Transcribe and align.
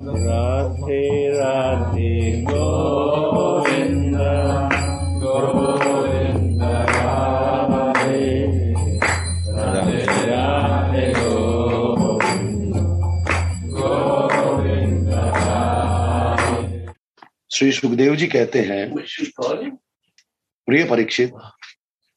राधे 0.00 1.30
राधे 1.30 2.42
गोविंद 2.42 4.16
गोविंद 5.22 6.62
राधे 6.62 8.20
राधे 9.50 10.04
राधे 10.26 11.12
गोविंद। 11.12 12.74
श्री 17.50 17.72
सुखदेव 17.72 18.16
जी 18.16 18.26
कहते 18.26 18.60
हैं, 18.60 18.94
प्रिय 20.68 20.84
परीक्षित, 20.84 21.32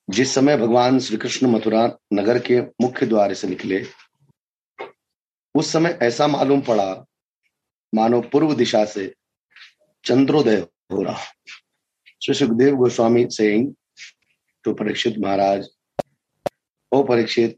जिस 0.09 0.33
समय 0.35 0.57
भगवान 0.57 0.99
श्री 0.99 1.17
कृष्ण 1.17 1.47
मथुरा 1.47 1.89
नगर 2.13 2.39
के 2.39 2.61
मुख्य 2.81 3.05
द्वार 3.05 3.33
से 3.33 3.47
निकले, 3.47 3.83
उस 5.55 5.71
समय 5.73 5.97
ऐसा 6.01 6.27
मालूम 6.27 6.61
पड़ा 6.61 7.05
मानो 7.93 8.21
पूर्व 8.31 8.53
दिशा 8.55 8.83
से 8.85 9.13
चंद्रोदय 10.05 10.57
हो 10.91 11.01
रहा। 11.03 11.23
Shri 12.23 12.33
Sukhdev 12.35 12.75
Goswami 12.75 13.25
Seng 13.31 13.73
to 14.65 14.73
Parikshit 14.73 15.17
Maharaj 15.19 15.67
O 16.91 17.01
Parikshit 17.03 17.57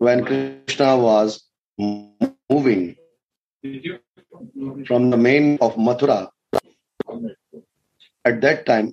when 0.00 0.24
Krishna 0.24 0.94
was 0.94 1.38
moving 1.78 2.90
from 4.86 5.10
the 5.10 5.14
main 5.18 5.56
of 5.62 5.74
Mathura 5.88 6.20
at 8.24 8.40
that 8.40 8.64
time 8.66 8.86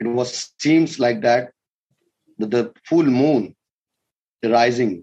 it 0.00 0.06
was 0.06 0.32
seems 0.62 0.98
like 1.00 1.20
that 1.20 1.50
the 2.38 2.64
full 2.88 3.08
moon 3.10 3.52
rising 4.42 4.96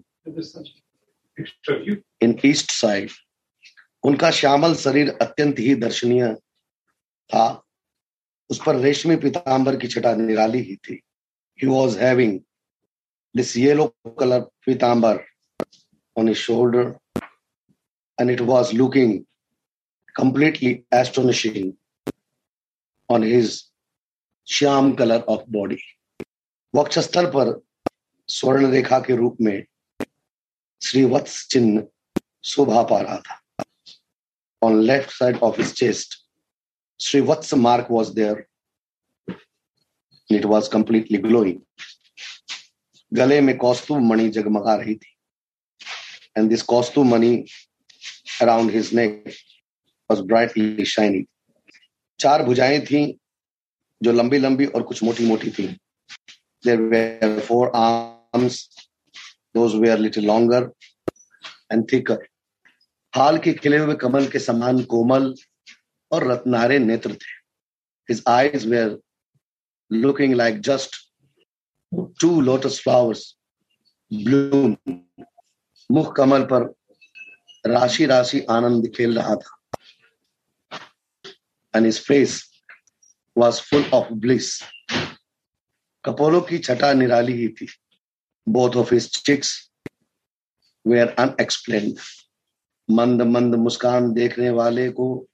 in 2.22 2.38
east 2.44 2.70
side 2.70 3.10
उनका 4.06 4.30
श्यामल 4.30 4.74
शरीर 4.74 5.08
अत्यंत 5.22 5.58
ही 5.58 5.74
दर्शनीय 5.74 6.34
था। 7.30 7.62
उस 8.50 8.60
पर 8.66 8.76
रेशमी 8.76 9.16
पीताम्बर 9.16 9.76
की 9.76 9.88
छटा 9.88 10.14
निराली 10.14 10.58
ही 10.58 10.76
थी। 10.76 11.00
He 11.62 11.66
was 11.66 11.98
having 11.98 12.40
this 13.36 13.56
yellow 13.56 13.86
colour 14.06 14.40
pitambar 14.40 15.24
on 16.16 16.28
his 16.28 16.38
shoulder, 16.38 16.84
and 18.18 18.30
it 18.30 18.40
was 18.40 18.72
looking 18.72 19.26
completely 20.20 20.70
astonishing 20.92 21.72
on 23.08 23.22
his 23.22 23.62
shyam 24.48 24.92
colour 24.92 25.20
of 25.20 25.42
body 25.48 25.78
वक्षस्थल 26.74 27.26
पर 27.26 27.64
स्वर्ण 28.28 28.70
रेखा 28.70 28.98
के 29.00 29.16
रूप 29.16 29.36
में 29.40 29.64
श्री 30.82 31.04
वत्स 31.04 31.46
चिन्ह 31.48 31.86
शोभा 32.44 32.82
पा 32.82 33.00
रहा 33.00 33.16
था। 33.16 33.45
on 34.61 34.85
left 34.85 35.11
side 35.11 35.37
of 35.41 35.55
his 35.57 35.73
chest 35.73 36.21
Sri 37.01 37.19
Vatsa 37.19 37.59
mark 37.59 37.89
was 37.89 38.13
there. 38.13 38.47
It 40.29 40.45
was 40.45 40.69
completely 40.69 41.17
glowing. 41.17 41.61
गले 43.13 43.39
में 43.41 43.57
कौस्तुभ 43.57 44.01
मणि 44.09 44.29
जगमगा 44.35 44.75
रही 44.81 44.95
थी 44.95 45.09
and 46.35 46.51
this 46.51 46.61
Kaustubh 46.61 47.05
Mani 47.05 47.45
around 48.41 48.69
his 48.69 48.93
neck 48.93 49.33
was 50.09 50.21
brightly 50.21 50.85
shining. 50.85 51.25
चार 52.19 52.43
भुजाएं 52.45 52.85
थी 52.85 53.03
जो 54.03 54.11
लंबी 54.11 54.37
लंबी 54.37 54.65
और 54.65 54.83
कुछ 54.83 55.03
मोटी 55.03 55.25
मोटी 55.27 55.51
थी 55.57 55.67
there 56.63 56.81
were 56.93 57.41
four 57.41 57.75
arms 57.75 58.67
those 59.55 59.75
were 59.75 59.97
little 59.97 60.23
longer 60.23 60.61
and 61.71 61.87
thicker 61.89 62.19
हाल 63.16 63.38
के 63.38 63.52
खिले 63.54 63.78
हुए 63.78 63.94
कमल 63.94 64.26
के 64.28 64.38
समान 64.38 64.82
कोमल 64.84 65.34
और 66.10 66.26
रत्नारे 66.30 66.78
नेत्र 66.78 67.12
थे। 67.12 67.34
His 68.08 68.22
eyes 68.28 68.66
were 68.66 68.98
looking 69.90 70.34
like 70.34 70.60
just 70.60 70.96
two 72.20 72.40
lotus 72.40 72.80
flowers 72.82 73.22
blue 74.10 74.66
मुख 75.90 76.14
कमल 76.16 76.42
पर 76.52 76.66
राशि 77.66 78.06
राशि 78.06 78.40
आनंद 78.50 78.88
खेल 78.96 79.18
रहा 79.18 79.34
था। 79.36 79.56
And 81.74 81.86
his 81.86 82.00
face 82.00 82.42
was 83.36 83.60
full 83.60 83.90
of 83.94 84.12
bliss 84.26 84.60
कपोलों 86.04 86.40
की 86.40 86.58
छटा 86.58 86.92
निराली 86.92 87.32
ही 87.32 87.48
थी। 87.48 87.66
Both 88.46 88.76
of 88.76 88.94
his 88.94 89.22
cheeks 89.22 89.58
they 90.84 91.00
are 91.00 91.14
unexplain 91.18 91.94
मंद 92.88 93.22
मंद 93.22 93.54
मुस्कान 93.54 94.12
देखने 94.12 94.50
वाले 94.50 94.88
को, 94.90 95.26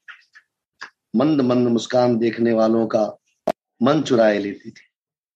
मंद 1.16 1.40
मंद 1.40 1.68
मुस्कान 1.68 2.16
देखने 2.18 2.52
वालों 2.52 2.86
का 2.86 3.04
मन 3.80 4.02
चुराए 4.02 4.38
लेती 4.38 4.70
थी। 4.70 4.86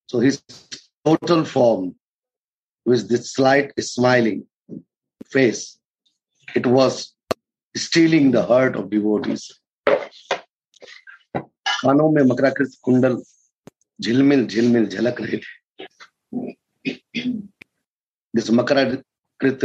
So 0.09 0.21
his 0.21 0.41
total 0.73 1.43
form 1.45 1.93
this 2.87 3.33
slight 3.35 3.81
smiling 3.81 4.43
face 5.33 5.63
it 6.49 6.67
was 6.67 7.05
stealing 7.75 8.33
the 8.33 8.47
heart 8.51 8.77
of 8.77 8.87
devotees 8.89 9.49
कानों 11.37 12.11
में 12.11 12.23
मकराकृत 12.23 12.77
कुंडल 12.83 13.23
झिलमिल 14.01 14.47
झिलमिल 14.47 14.87
झलक 14.87 15.21
रहे 15.21 15.37
थे। 15.37 15.55
This 18.35 18.51
मकराकृत 18.51 19.65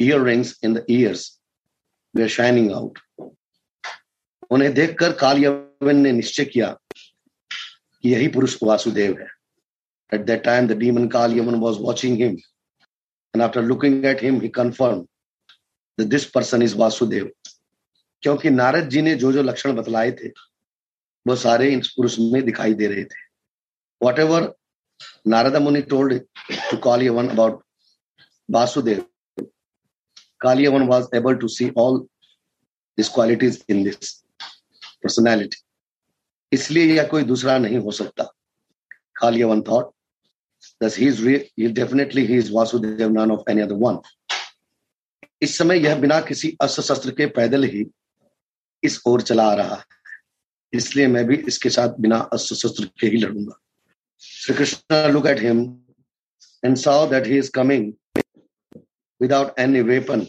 ear 0.00 0.22
rings 0.22 0.58
in 0.64 0.74
the 0.74 0.84
ears 0.90 1.39
they 2.14 2.28
shining 2.28 2.72
out 2.72 2.98
उन्हें 4.50 4.72
देखकर 4.74 5.12
कालियवन 5.12 5.96
ने 5.96 6.12
निश्चय 6.12 6.44
किया 6.44 6.76
कि 6.92 8.12
यही 8.12 8.28
पुरुष 8.28 8.56
वासुदेव 8.62 9.18
है। 9.20 9.28
At 10.12 10.20
that 10.20 10.42
time 10.44 10.68
the 10.68 10.72
demon 10.72 11.08
Kaliyavan 11.08 11.54
was 11.54 11.76
watching 11.80 12.16
him 12.16 12.36
and 13.34 13.42
after 13.42 13.62
looking 13.62 14.04
at 14.04 14.22
him 14.22 14.40
he 14.40 14.48
confirm 14.48 15.06
this 15.98 16.24
person 16.30 16.62
is 16.62 16.76
Vasudev. 16.76 17.30
क्योंकि 18.22 18.50
नारद 18.50 18.88
जी 18.88 19.02
ने 19.02 19.14
जो 19.14 19.32
जो 19.32 19.42
लक्षण 19.42 19.72
बतलाए 19.76 20.10
थे, 20.12 20.28
वो 21.26 21.36
सारे 21.36 21.70
इस 21.74 21.88
पुरुष 21.88 22.18
में 22.18 22.42
दिखाई 22.44 22.74
दे 22.74 22.86
रहे 22.86 23.04
थे। 23.04 23.28
Whatever 24.18 24.52
Narad 25.26 25.56
Muni 25.56 25.82
told 25.82 26.20
to 26.70 26.76
Kaliyavan 26.76 27.28
about 27.28 27.62
Vasudev 28.50 29.04
Kaliyavan 30.42 30.86
was 30.86 31.08
able 31.12 31.36
to 31.36 31.48
see 31.48 31.70
all 31.70 32.06
these 32.98 33.08
qualities 33.08 33.62
in 33.68 33.84
this 33.84 34.22
personality. 35.02 35.56
इसलिए 36.52 36.94
यह 36.94 37.06
कोई 37.08 37.22
दूसरा 37.24 37.58
नहीं 37.58 37.78
हो 37.78 37.90
सकता 37.92 38.28
Kaliyavan 39.22 39.64
thought 39.64 39.92
that 40.80 40.94
he 40.94 41.06
is 41.06 41.22
real, 41.22 41.42
he 41.56 41.68
definitely 41.68 42.26
he 42.26 42.36
is 42.36 42.50
Vasudev, 42.50 43.12
none 43.12 43.30
of 43.30 43.44
any 43.48 43.62
other 43.62 43.76
one. 43.76 44.00
इस 45.42 45.56
समय 45.58 45.78
यह 45.84 45.94
बिना 46.00 46.20
किसी 46.20 46.56
अस्त्र 46.62 46.82
शस्त्र 46.82 47.10
के 47.18 47.26
पैदल 47.36 47.64
ही 47.64 47.84
इस 48.82 49.00
ओर 49.06 49.22
चला 49.22 49.44
आ 49.50 49.54
रहा 49.54 49.74
है 49.74 49.84
इसलिए 50.72 51.06
मैं 51.06 51.24
भी 51.26 51.36
इसके 51.48 51.70
साथ 51.70 51.96
बिना 52.00 52.18
अस्त्र 52.32 52.54
शस्त्र 52.56 52.84
के 53.00 53.06
ही 53.06 53.16
लड़ूँगा 53.16 53.58
Shri 54.22 54.54
Krishna 54.56 55.06
look 55.12 55.26
at 55.26 55.40
him 55.42 55.62
and 56.64 56.76
saw 56.76 56.98
that 57.12 57.26
he 57.26 57.38
is 57.42 57.48
coming 57.50 57.86
without 59.20 59.52
any 59.58 59.82
weapon 59.82 60.26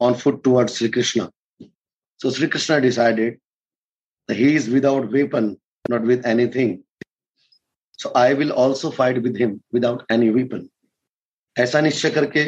on 0.00 0.14
foot 0.14 0.42
towards 0.42 0.76
Sri 0.76 0.88
Krishna. 0.90 1.30
So 2.20 2.30
Sri 2.30 2.48
Krishna 2.48 2.80
decided 2.80 3.38
that 4.28 4.36
he 4.36 4.54
is 4.54 4.68
without 4.68 5.12
weapon, 5.12 5.58
not 5.88 6.02
with 6.02 6.26
anything. 6.26 6.82
So 7.92 8.10
I 8.14 8.34
will 8.34 8.52
also 8.52 8.90
fight 8.90 9.22
with 9.22 9.36
him 9.36 9.62
without 9.72 10.04
any 10.10 10.30
weapon. 10.30 10.68
ऐसा 11.56 11.80
निश्चय 11.80 12.10
करके 12.10 12.42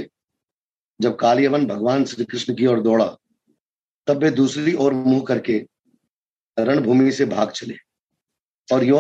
जब 1.01 1.17
कालियवन 1.19 1.67
भगवान 1.67 2.05
श्री 2.05 2.25
कृष्ण 2.25 2.55
की 2.55 2.67
ओर 2.67 2.81
दौड़ा 2.83 3.07
तब 4.07 4.23
वे 4.23 4.31
दूसरी 4.31 4.75
ओर 4.85 4.93
मुँह 4.95 5.25
करके 5.29 5.59
रणभूमि 6.57 7.13
से 7.13 7.25
भाग 7.25 7.51
चले 7.51 7.77
और 8.69 8.85
यो 8.85 8.99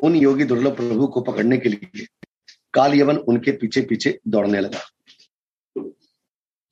उन 0.00 0.14
योगी 0.16 0.44
दुर्लभ 0.44 0.76
प्रभु 0.76 1.06
को 1.14 1.20
पकड़ने 1.20 1.58
के 1.58 1.68
लिए 1.68 2.06
कालियवन 2.74 3.16
उनके 3.32 3.52
पीछे 3.62 3.82
पीछे 3.90 4.18
दौड़ने 4.28 4.60
लगा 4.60 4.89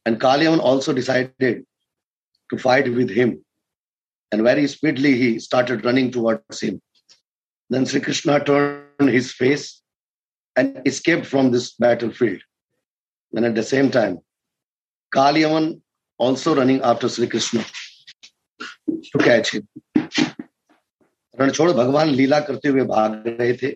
And 0.05 0.19
Kalyavan 0.19 0.59
also 0.59 0.93
decided 0.93 1.65
to 2.49 2.57
fight 2.57 2.93
with 2.93 3.09
him. 3.09 3.43
And 4.31 4.43
very 4.43 4.67
speedily 4.67 5.15
he 5.15 5.39
started 5.39 5.85
running 5.85 6.11
towards 6.11 6.59
him. 6.59 6.81
Then 7.69 7.85
Sri 7.85 8.01
Krishna 8.01 8.43
turned 8.43 9.09
his 9.09 9.31
face 9.31 9.81
and 10.55 10.81
escaped 10.85 11.25
from 11.25 11.51
this 11.51 11.73
battlefield. 11.73 12.41
And 13.35 13.45
at 13.45 13.55
the 13.55 13.63
same 13.63 13.89
time, 13.89 14.19
Kalyavan 15.13 15.81
also 16.17 16.55
running 16.55 16.81
after 16.81 17.09
Sri 17.09 17.27
Krishna 17.27 17.65
to 18.87 19.17
catch 19.19 19.53
him. 19.53 19.67
Ranchhod 21.39 21.71
भगवान 21.71 22.09
लीला 22.09 22.39
करते 22.39 22.69
हुए 22.69 22.81
भाग 22.85 23.23
रहे 23.27 23.53
थे 23.53 23.69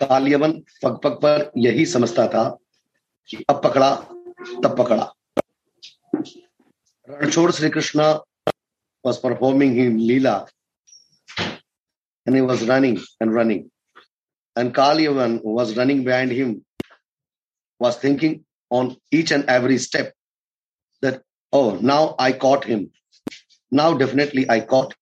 कालियवन 0.00 0.52
पग 0.82 1.00
पग 1.04 1.12
पर 1.22 1.50
यही 1.58 1.86
समझता 1.86 2.26
था 2.34 2.44
कि 3.28 3.44
अब 3.50 3.60
पकड़ा 3.64 3.90
तब 4.63 4.75
पकड़ा 4.77 5.11
Ranchod 7.07 7.53
Sri 7.53 7.69
Krishna 7.69 8.21
was 9.03 9.19
performing 9.19 9.77
in 9.77 9.99
Leela 9.99 10.47
and 12.25 12.35
he 12.35 12.41
was 12.41 12.67
running 12.67 12.99
and 13.21 13.33
running. 13.33 13.69
And 14.55 14.73
Kaliyavan, 14.73 15.43
was 15.43 15.77
running 15.77 16.03
behind 16.03 16.31
him, 16.31 16.65
was 17.79 17.97
thinking 17.97 18.43
on 18.71 18.97
each 19.11 19.31
and 19.31 19.45
every 19.45 19.77
step 19.77 20.13
that, 21.01 21.21
oh, 21.53 21.77
now 21.81 22.15
I 22.17 22.31
caught 22.31 22.63
him. 22.63 22.89
Now 23.71 23.93
definitely 23.93 24.49
I 24.49 24.61
caught. 24.61 24.95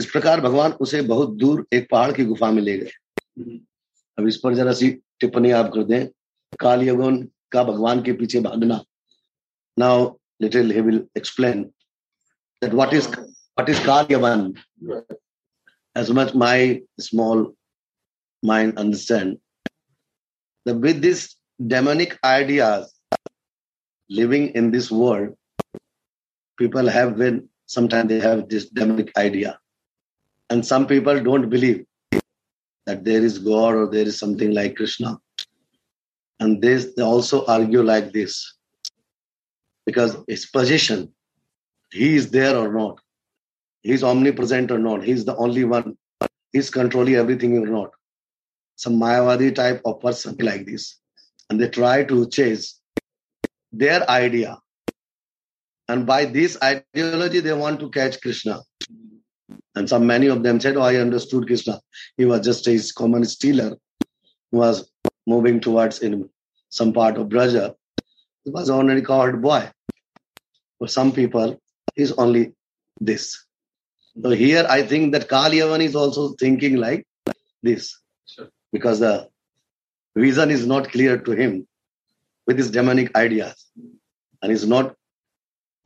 इस 0.00 0.10
प्रकार 0.10 0.40
भगवान 0.40 0.72
उसे 0.80 1.02
बहुत 1.02 1.36
दूर 1.38 1.66
एक 1.72 1.86
पहाड़ 1.90 2.12
की 2.12 2.24
गुफा 2.24 2.50
में 2.50 2.62
ले 2.62 2.76
गए 2.78 3.60
अब 4.19 4.27
इस 4.27 4.37
पर 4.43 4.55
जरा 4.55 4.73
सी 4.79 4.89
टिप्पणी 5.19 5.51
आप 5.61 5.71
कर 5.73 5.83
दें 5.83 6.07
काल 6.59 6.87
यगन 6.87 7.23
का 7.51 7.63
भगवान 7.63 8.01
के 8.03 8.13
पीछे 8.21 8.39
भागना 8.49 8.83
now 9.79 10.13
little 10.41 10.71
he 10.71 10.81
will 10.81 11.05
explain 11.17 11.65
that 12.61 12.73
what 12.73 12.93
is 12.93 13.07
what 13.55 13.69
is 13.69 13.79
Kalyavan. 13.79 14.57
As 15.95 16.11
much 16.11 16.33
my 16.33 16.81
small 16.99 17.55
mind 18.43 18.77
understand 18.77 19.37
that 20.65 20.75
with 20.75 21.01
these 21.01 21.35
demonic 21.65 22.17
ideas 22.23 22.93
living 24.09 24.49
in 24.49 24.71
this 24.71 24.91
world, 24.91 25.35
people 26.57 26.87
have 26.87 27.17
been 27.17 27.49
sometimes 27.65 28.09
they 28.09 28.19
have 28.19 28.47
this 28.47 28.69
demonic 28.69 29.11
idea. 29.17 29.59
And 30.49 30.65
some 30.65 30.87
people 30.87 31.19
don't 31.19 31.49
believe 31.49 31.85
that 32.86 33.04
there 33.04 33.22
is 33.22 33.38
God 33.38 33.74
or 33.74 33.86
there 33.90 34.06
is 34.06 34.18
something 34.18 34.52
like 34.52 34.76
Krishna. 34.76 35.18
And 36.40 36.60
they 36.60 37.02
also 37.02 37.44
argue 37.46 37.82
like 37.82 38.12
this. 38.12 38.54
Because 39.86 40.16
his 40.28 40.46
position, 40.46 41.12
he 41.92 42.16
is 42.16 42.30
there 42.30 42.56
or 42.56 42.72
not. 42.72 42.98
He's 43.82 44.02
omnipresent 44.02 44.70
or 44.70 44.78
not. 44.78 45.02
He's 45.02 45.24
the 45.24 45.36
only 45.36 45.64
one. 45.64 45.96
He's 46.52 46.70
controlling 46.70 47.14
everything 47.14 47.58
or 47.58 47.66
not. 47.66 47.90
Some 48.76 48.94
Mayavadi 48.94 49.54
type 49.54 49.82
of 49.84 50.00
person 50.00 50.36
like 50.40 50.66
this. 50.66 50.98
And 51.50 51.60
they 51.60 51.68
try 51.68 52.04
to 52.04 52.28
chase 52.28 52.80
their 53.72 54.08
idea. 54.08 54.58
And 55.88 56.06
by 56.06 56.24
this 56.24 56.56
ideology, 56.62 57.40
they 57.40 57.52
want 57.52 57.80
to 57.80 57.90
catch 57.90 58.20
Krishna. 58.20 58.60
And 59.74 59.88
some 59.88 60.06
many 60.06 60.26
of 60.26 60.42
them 60.42 60.60
said, 60.60 60.76
Oh, 60.76 60.82
I 60.82 60.96
understood 60.96 61.46
Krishna. 61.46 61.80
He 62.16 62.24
was 62.24 62.40
just 62.40 62.66
a 62.68 62.80
common 62.96 63.24
stealer 63.24 63.76
who 64.50 64.58
was 64.58 64.90
moving 65.26 65.60
towards 65.60 66.00
in 66.00 66.28
some 66.68 66.92
part 66.92 67.16
of 67.16 67.28
Braja. 67.28 67.74
He 68.44 68.50
was 68.50 68.70
already 68.70 69.02
called 69.02 69.40
boy. 69.40 69.70
For 70.78 70.88
some 70.88 71.12
people, 71.12 71.60
he's 71.94 72.12
only 72.12 72.52
this. 73.00 73.44
So 74.20 74.30
here 74.30 74.66
I 74.68 74.82
think 74.82 75.12
that 75.12 75.28
Kalyavan 75.28 75.80
is 75.80 75.96
also 75.96 76.34
thinking 76.38 76.76
like 76.76 77.06
this. 77.62 77.98
Sure. 78.26 78.48
Because 78.72 79.00
the 79.00 79.28
reason 80.14 80.50
is 80.50 80.66
not 80.66 80.90
clear 80.90 81.18
to 81.18 81.32
him 81.32 81.66
with 82.46 82.58
his 82.58 82.70
demonic 82.70 83.16
ideas. 83.16 83.70
And 84.42 84.50
he's 84.50 84.66
not 84.66 84.96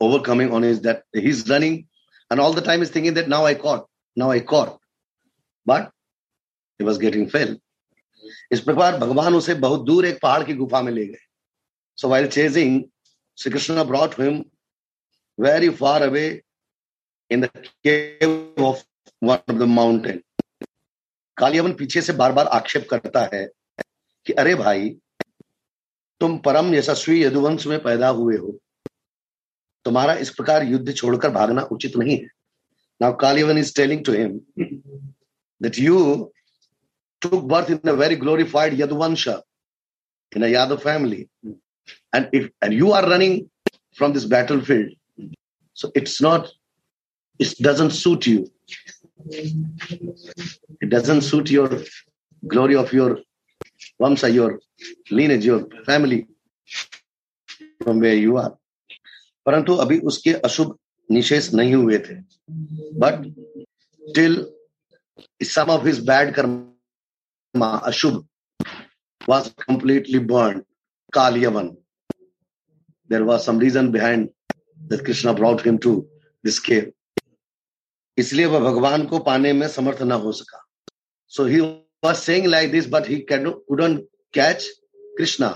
overcoming 0.01 0.51
on 0.51 0.63
his 0.63 0.81
that 0.81 1.03
he's 1.13 1.47
running 1.49 1.87
and 2.31 2.39
all 2.39 2.53
the 2.53 2.61
time 2.61 2.79
he's 2.79 2.89
thinking 2.89 3.13
that 3.15 3.29
now 3.29 3.45
I 3.45 3.53
caught, 3.53 3.87
now 4.17 4.31
I 4.31 4.39
caught. 4.39 4.79
But 5.67 5.91
he 6.79 6.83
was 6.83 6.97
getting 6.97 7.29
fail. 7.29 7.55
इस 8.51 8.59
प्रकार 8.59 8.97
भगवान 8.99 9.35
उसे 9.35 9.53
बहुत 9.63 9.83
दूर 9.85 10.05
एक 10.05 10.19
पहाड़ 10.21 10.43
की 10.43 10.53
गुफा 10.53 10.81
में 10.81 10.91
ले 10.91 11.05
गए 11.05 11.17
so 11.97 12.07
while 12.09 12.27
chasing 12.27 12.81
Shri 13.37 13.51
Krishna 13.51 13.83
brought 13.87 14.19
him 14.19 14.43
very 15.39 15.69
far 15.79 16.01
away 16.01 16.25
in 17.31 17.41
the 17.41 17.49
cave 17.87 18.63
of 18.65 18.83
one 19.21 19.35
of 19.35 19.55
the 19.57 19.67
mountain 19.75 20.21
Kaliyavan 21.37 21.73
पीछे 21.79 22.01
से 22.01 22.13
बार 22.13 22.31
बार 22.31 22.47
आक्षेप 22.59 22.87
करता 22.89 23.29
है 23.33 23.45
कि 24.25 24.33
अरे 24.33 24.55
भाई 24.55 24.89
तुम 26.21 26.37
परम 26.45 26.73
यशस्वी 26.75 27.23
यदुवंश 27.23 27.67
में 27.67 27.81
पैदा 27.83 28.07
हुए 28.19 28.37
हो 28.37 28.57
तुम्हारा 29.87 30.13
इस 30.23 30.29
प्रकार 30.35 30.63
युद्ध 30.67 30.93
छोड़कर 30.93 31.29
भागना 31.31 31.61
उचित 31.71 31.97
नहीं 31.97 32.17
है। 32.17 32.27
Now 33.01 33.15
Kaliyavan 33.21 33.57
is 33.57 33.75
telling 33.75 34.03
to 34.05 34.13
him 34.13 34.39
that 35.61 35.79
you 35.79 35.99
took 37.21 37.43
birth 37.51 37.69
in 37.71 37.89
a 37.89 37.93
very 37.99 38.15
glorified 38.23 38.79
Yaduvansh 38.79 39.27
in 39.27 40.43
a 40.43 40.47
Yadav 40.47 40.77
family 40.83 41.25
and 42.15 42.29
if 42.35 42.47
and 42.63 42.73
you 42.73 42.91
are 42.91 43.09
running 43.13 43.41
from 43.97 44.13
this 44.13 44.25
battlefield 44.61 45.31
so 45.77 45.91
it's 45.97 46.21
not 46.21 46.47
it 47.39 47.55
doesn't 47.67 47.91
suit 48.01 48.27
you 48.27 48.45
it 50.81 50.85
doesn't 50.85 51.21
suit 51.23 51.51
your 51.51 51.83
glory 52.43 52.75
of 52.75 52.95
your 52.95 53.23
वंश 54.01 54.23
your 54.25 54.59
lineage 55.13 55.45
your 55.47 55.83
family 55.85 56.21
from 57.83 57.99
where 58.01 58.15
you 58.15 58.37
are 58.37 58.55
परंतु 59.47 59.73
अभी 59.75 59.99
उसके 60.09 60.33
अशुभ 60.45 60.77
निशेष 61.09 61.53
नहीं 61.53 61.73
हुए 61.75 61.97
थे। 61.99 62.15
But 62.99 63.23
till 64.01 64.35
bad 66.07 66.33
अशुभ 67.83 68.25
was 69.29 69.49
completely 69.61 70.19
burn 70.31 70.61
Kaliyavan 71.13 71.67
there 73.09 73.21
was 73.21 73.41
some 73.41 73.59
reason 73.59 73.89
behind 73.91 74.29
Krishna 75.05 75.33
brought 75.33 75.65
him 75.65 75.77
to 75.77 75.95
this 76.43 76.59
के 76.59 76.81
इसलिए 78.17 78.45
वह 78.45 78.59
भगवान 78.59 79.05
को 79.05 79.19
पाने 79.19 79.53
में 79.53 79.67
समर्थ 79.67 80.01
ना 80.01 80.15
हो 80.15 80.31
सका। 80.31 80.63
So 81.31 81.45
he 81.45 81.59
was 81.59 82.17
saying 82.17 82.45
like 82.45 82.71
this 82.71 82.89
but 82.89 83.07
he 83.09 83.25
catch 84.33 84.67
Krishna 85.17 85.47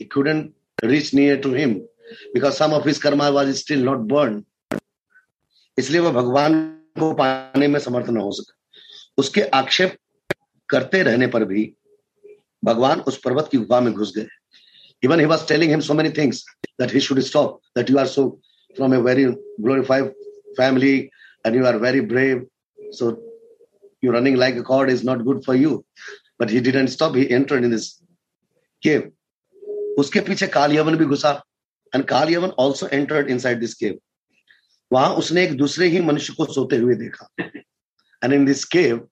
he 0.00 0.04
couldn't 0.04 0.48
reach 0.84 1.14
near 1.14 1.36
to 1.42 1.54
him 1.54 1.80
because 2.34 2.56
some 2.56 2.72
of 2.72 2.84
his 2.84 2.98
karma 2.98 3.30
was 3.32 3.58
still 3.60 3.82
not 3.90 4.06
burned. 4.12 4.44
इसलिए 5.78 6.00
वह 6.00 6.12
भगवान 6.12 6.54
को 7.00 7.12
पाने 7.14 7.66
में 7.68 7.78
समर्थ 7.80 8.08
न 8.10 8.16
हो 8.16 8.30
सका। 8.32 8.54
उसके 9.18 9.42
आक्षेप 9.60 9.96
करते 10.68 11.02
रहने 11.02 11.26
पर 11.26 11.44
भी 11.44 11.62
भगवान 12.62 13.00
उस 13.00 13.20
पर्वत 13.24 13.48
की 13.52 13.58
गुफा 13.58 13.80
में 13.80 13.92
घुस 13.92 14.12
गए। 14.16 14.26
Even 15.04 15.20
he 15.20 15.26
was 15.26 15.46
telling 15.48 15.70
him 15.70 15.80
so 15.80 15.94
many 15.94 16.10
things 16.18 16.44
that 16.80 16.94
he 16.94 17.00
should 17.00 17.20
stop 17.30 17.60
that 17.76 17.90
you 17.90 17.98
are 17.98 18.06
so 18.06 18.28
from 18.76 18.94
a 18.94 18.98
very 19.08 19.24
glorified 19.24 20.12
family 20.56 20.96
and 21.46 21.56
you 21.56 21.64
are 21.66 21.76
very 21.84 22.00
brave 22.12 22.46
so 22.78 23.10
you 24.04 24.12
running 24.12 24.36
like 24.38 24.56
a 24.58 24.62
god 24.68 24.90
is 24.90 25.04
not 25.06 25.22
good 25.28 25.44
for 25.44 25.56
you 25.56 25.84
but 26.40 26.50
he 26.50 26.60
didn't 26.60 26.88
stop 26.88 27.16
he 27.16 27.26
entered 27.30 27.64
in 27.64 27.70
this 27.70 27.90
cave 28.82 29.10
उसके 29.98 30.20
पीछे 30.20 30.46
काल 30.46 30.72
यवन 30.72 30.96
भी 30.96 31.04
घुसा। 31.04 31.32
And 31.94 32.04
Kaliyavan 32.32 32.50
also 32.58 32.86
entered 32.88 33.30
inside 33.38 33.60
this 33.60 33.74
cave 33.74 33.98
वहाँ 34.90 35.14
उसने 35.14 35.44
एक 35.44 35.56
दूसरे 35.56 35.88
ही 35.88 36.00
मनुष्य 36.00 36.34
को 36.36 36.44
सोते 36.52 36.76
हुए 36.76 36.94
देखा। 36.94 37.28
And 38.22 38.32
in 38.32 38.44
this 38.46 38.64
cave 38.66 39.08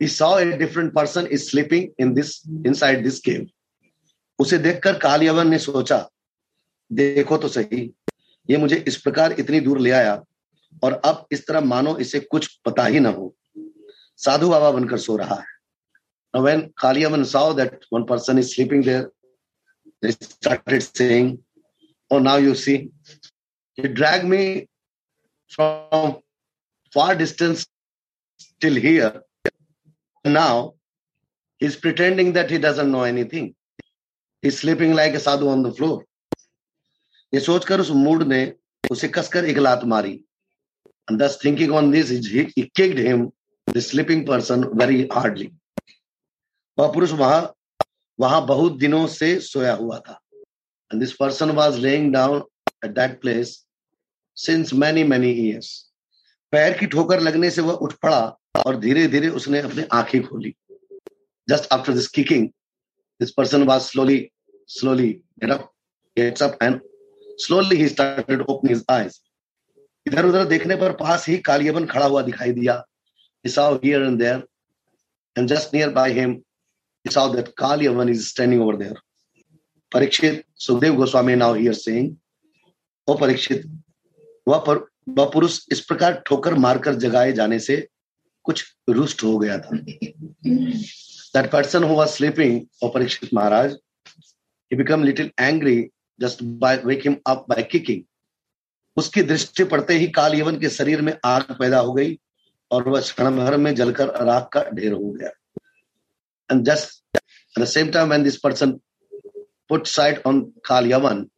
saw 0.00 0.38
a 0.38 0.44
different 0.58 0.92
person 0.94 1.26
is 1.32 1.42
sleeping 1.50 1.88
in 2.00 2.12
this 2.14 2.30
inside 2.74 3.02
this 3.02 3.18
cave 3.20 3.46
उसे 4.38 4.58
देखकर 4.58 4.98
काल 4.98 5.22
यवन 5.22 5.48
ने 5.48 5.58
सोचा, 5.58 6.08
देखो 6.90 7.36
तो 7.36 7.48
सही, 7.48 7.90
ये 8.48 8.56
मुझे 8.56 8.76
इस 8.88 8.96
प्रकार 8.96 9.32
इतनी 9.32 9.60
दूर 9.60 9.78
ले 9.80 9.90
आया, 9.90 10.14
और 10.84 10.92
अब 11.04 11.26
इस 11.32 11.46
तरह 11.46 11.60
मानो 11.62 11.96
इसे 11.98 12.20
कुछ 12.20 12.46
पता 12.64 12.86
ही 12.86 13.00
ना 13.00 13.08
हो। 13.08 13.34
साधु 14.18 14.48
बाबा 14.48 14.70
बनकर 14.70 14.98
सो 14.98 15.16
रहा 15.16 15.34
है। 15.34 16.40
When 16.42 16.60
Kaliyavan 16.78 17.24
saw 17.24 17.52
that 17.54 17.84
one 17.92 18.04
person 18.04 18.38
is 18.38 18.54
sleeping 18.54 18.84
there 18.84 20.10
started 20.12 20.82
saying 20.82 21.36
Oh, 22.12 22.18
now 22.18 22.36
you 22.36 22.54
see, 22.54 22.90
he 23.72 23.88
dragged 23.88 24.26
me 24.26 24.68
from 25.48 26.18
far 26.92 27.14
distance 27.14 27.66
till 28.60 28.74
here. 28.74 29.22
Now 30.22 30.74
he's 31.58 31.74
pretending 31.74 32.34
that 32.34 32.50
he 32.50 32.58
doesn't 32.58 32.92
know 32.92 33.04
anything. 33.04 33.54
He's 34.42 34.58
sleeping 34.58 34.92
like 34.92 35.14
a 35.14 35.20
sadhu 35.20 35.48
on 35.48 35.62
the 35.62 35.72
floor. 35.72 36.04
ये 37.34 37.40
सोचकर 37.40 37.80
उस 37.80 37.90
mood 38.04 38.22
ने 38.28 38.40
उसे 38.90 39.08
कसकर 39.08 39.44
एक 39.48 39.58
लात 39.58 39.84
मारी 39.92 40.18
and 41.08 41.18
thus 41.18 41.38
thinking 41.38 41.72
on 41.72 41.90
this 41.90 42.10
he, 42.10 42.52
he 42.56 42.70
kicked 42.76 42.98
him 42.98 43.32
the 43.68 43.80
sleeping 43.80 44.26
person 44.26 44.66
very 44.78 45.08
hardly 45.08 45.48
वह 46.78 46.92
पुरुष 46.92 47.12
वहाँ 47.22 47.40
वहाँ 48.20 48.44
बहुत 48.46 48.76
दिनों 48.78 49.06
से 49.14 49.38
सोया 49.40 49.72
हुआ 49.80 49.98
था 50.08 50.21
and 50.92 51.00
this 51.00 51.16
person 51.16 51.54
was 51.54 51.78
laying 51.78 52.12
down 52.12 52.42
at 52.84 52.94
that 52.94 53.20
place 53.20 53.64
since 54.34 54.72
many 54.72 55.04
many 55.04 55.32
years 55.32 55.88
पैर 56.52 56.78
की 56.78 56.86
ठोकर 56.86 57.20
लगने 57.20 57.50
से 57.50 57.62
वह 57.62 57.72
उठ 57.72 57.92
पड़ा 57.92 58.38
और 58.66 58.76
धीरे 58.80 59.06
धीरे 59.08 59.28
उसने 59.28 59.60
अपनी 59.60 59.84
आँखें 59.92 60.22
खोली 60.22 60.54
just 61.48 61.72
after 61.72 61.92
this 61.92 62.08
kicking 62.08 62.48
this 63.20 63.30
person 63.30 63.62
was 63.62 63.80
slowly 63.80 64.30
slowly 64.68 65.10
get 65.44 66.42
up 66.42 66.58
and 66.60 66.80
slowly 67.38 67.76
he 67.76 67.88
started 67.88 68.42
opening 68.48 68.74
his 68.74 68.84
eyes. 68.90 69.20
इधर 70.06 70.26
उधर 70.26 70.44
देखने 70.44 70.76
पर 70.76 70.92
पास 70.92 71.28
ही 71.28 71.38
कालियवन 71.38 71.86
खड़ा 71.86 72.06
हुआ 72.06 72.22
दिखाई 72.22 72.52
दिया 72.52 72.82
saw 73.46 73.78
here 73.78 74.02
and 74.04 74.20
there, 74.20 74.44
and 75.36 75.48
just 75.48 75.72
nearby 75.72 76.10
him, 76.10 76.44
he 77.04 77.10
saw 77.10 77.28
that 77.28 77.56
Kalyavan 77.56 78.08
is 78.08 78.28
standing 78.28 78.60
over 78.60 78.76
there. 78.76 78.96
Parikshit, 79.94 80.44
Sukhdev 80.58 80.96
Goswami 80.96 81.36
now 81.36 81.52
here 81.54 81.74
saying, 81.74 82.16
ओ 83.08 83.14
परीक्षित 83.18 83.64
वह 84.46 84.58
पर 84.66 84.78
वह 85.08 85.30
पुरुष 85.30 85.58
इस 85.72 85.80
प्रकार 85.80 86.22
ठोकर 86.26 86.54
मारकर 86.54 86.94
जगाए 86.94 87.32
जाने 87.32 87.58
से 87.58 87.76
कुछ 88.46 88.64
रुष्ट 88.88 89.22
हो 89.22 89.38
गया 89.38 89.58
था 89.58 89.78
that 91.34 91.50
person 91.50 91.82
who 91.82 91.94
was 91.94 92.14
sleeping 92.14 92.68
o 92.82 92.90
parikshit 92.90 93.32
maharaj 93.32 93.74
he 94.70 94.76
become 94.76 95.02
little 95.02 95.30
angry 95.38 95.76
just 96.18 96.42
by 96.60 96.72
wake 96.80 97.06
him 97.06 97.16
up 97.26 97.46
by 97.48 97.62
kicking 97.64 98.02
उसकी 98.96 99.22
दृष्टि 99.22 99.64
पड़ते 99.64 99.94
ही 99.98 100.06
काल 100.16 100.34
यवन 100.34 100.58
के 100.60 100.68
शरीर 100.68 101.02
में 101.02 101.12
आग 101.24 101.52
पैदा 101.58 101.78
हो 101.78 101.92
गई 101.92 102.18
और 102.70 102.88
वह 102.88 103.00
क्षण 103.00 103.36
भर 103.36 103.56
में 103.56 103.74
जलकर 103.74 104.08
राख 104.26 104.48
का 104.52 104.62
ढेर 104.70 104.92
हो 104.92 105.10
गया 105.10 105.30
and 106.50 106.64
just 106.64 107.16
at 107.16 107.58
the 107.58 107.64
same 107.68 107.90
time 107.90 108.08
when 108.08 108.22
this 108.22 108.36
person 108.38 108.78
put 109.72 109.86
sight 109.86 110.20
on 110.24 110.52
Kal 110.64 110.86
Yaman, 110.86 111.30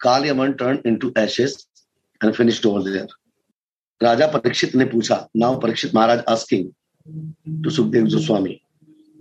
Kal 0.00 0.22
turned 0.54 0.86
into 0.86 1.12
ashes 1.16 1.66
and 2.20 2.34
finished 2.34 2.64
over 2.66 2.90
there. 2.90 3.08
राजा 4.00 4.26
परीक्षित 4.26 4.74
ने 4.74 4.84
पूछा 4.84 5.16
now 5.36 5.58
Parikshit 5.60 5.94
Maharaj 5.94 6.22
asking 6.28 6.70
to 7.64 7.70
Sukhdev 7.70 8.04
Goswami 8.04 8.54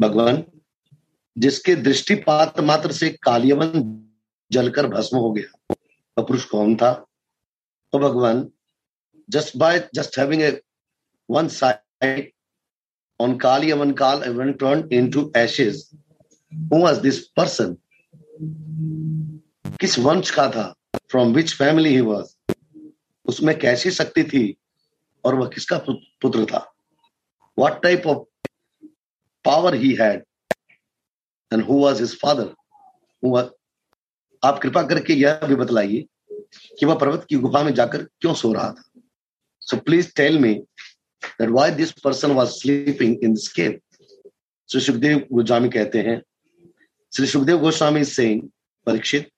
भगवान 0.01 0.43
जिसके 1.35 1.75
दृष्टिपात 1.87 2.59
मात्र 2.69 2.91
से 2.99 3.09
कालियवन 3.23 3.83
जलकर 4.51 4.87
भस्म 4.93 5.17
हो 5.17 5.31
गया 5.31 5.75
वह 6.17 6.23
पुरुष 6.25 6.45
कौन 6.53 6.75
था 6.81 6.91
तो 7.93 7.99
भगवान 7.99 8.47
just 9.29 9.57
by 9.57 9.79
just 9.95 10.19
having 10.19 10.41
a 10.41 10.51
one 11.29 11.49
side 11.49 12.31
on 13.19 13.37
Kali 13.39 13.67
Avan 13.67 13.95
Kal 13.95 14.21
Avan 14.21 14.57
turned 14.59 14.91
into 14.91 15.31
ashes. 15.35 15.93
Who 16.69 16.81
was 16.81 17.01
this 17.01 17.27
person? 17.27 17.77
किस 19.79 19.97
वंश 19.99 20.31
का 20.31 20.47
था? 20.51 20.73
From 21.11 21.33
which 21.33 21.53
family 21.53 21.89
he 21.89 22.01
was 22.01 22.53
उसमें 23.25 23.57
कैसी 23.59 23.91
शक्ति 23.91 24.23
थी? 24.23 24.57
और 25.25 25.35
वह 25.35 25.47
किसका 25.47 25.77
पुत्र 25.87 26.45
था? 26.45 26.73
What 27.59 27.81
type 27.83 28.07
of 28.07 28.47
power 29.45 29.75
he 29.75 29.93
had 30.01 30.23
and 31.53 31.63
who 31.65 31.79
was 31.83 32.01
his 32.01 32.17
father 32.19 32.53
आप 34.43 34.59
कृपा 34.59 34.83
करके 34.83 35.13
यह 35.13 35.39
भी 35.43 35.55
बतलाइए 35.55 36.05
कि 36.79 36.85
वह 36.85 36.95
पर्वत 36.95 37.25
की 37.29 37.35
गुफा 37.35 37.63
में 37.63 37.73
जाकर 37.73 38.03
क्यों 38.03 38.33
सो 38.33 38.53
रहा 38.53 38.71
था? 38.71 38.83
So 39.59 39.77
please 39.77 40.13
tell 40.15 40.39
me 40.39 40.61
that 41.39 41.51
why 41.51 41.69
this 41.69 41.91
person 41.91 42.31
was 42.35 42.53
sleeping 42.61 43.11
in 43.21 43.33
this 43.33 43.47
cave. 43.47 43.79
So 44.69 44.79
Shukdev 44.79 45.27
Goswami 45.29 45.71
कहते 45.73 45.99
हैं 45.99 46.21
श्री 47.13 47.25
सुखदेव 47.27 47.57
गोस्वामी 47.59 48.03
सिंह 48.05 48.41
परीक्षित। 48.85 49.29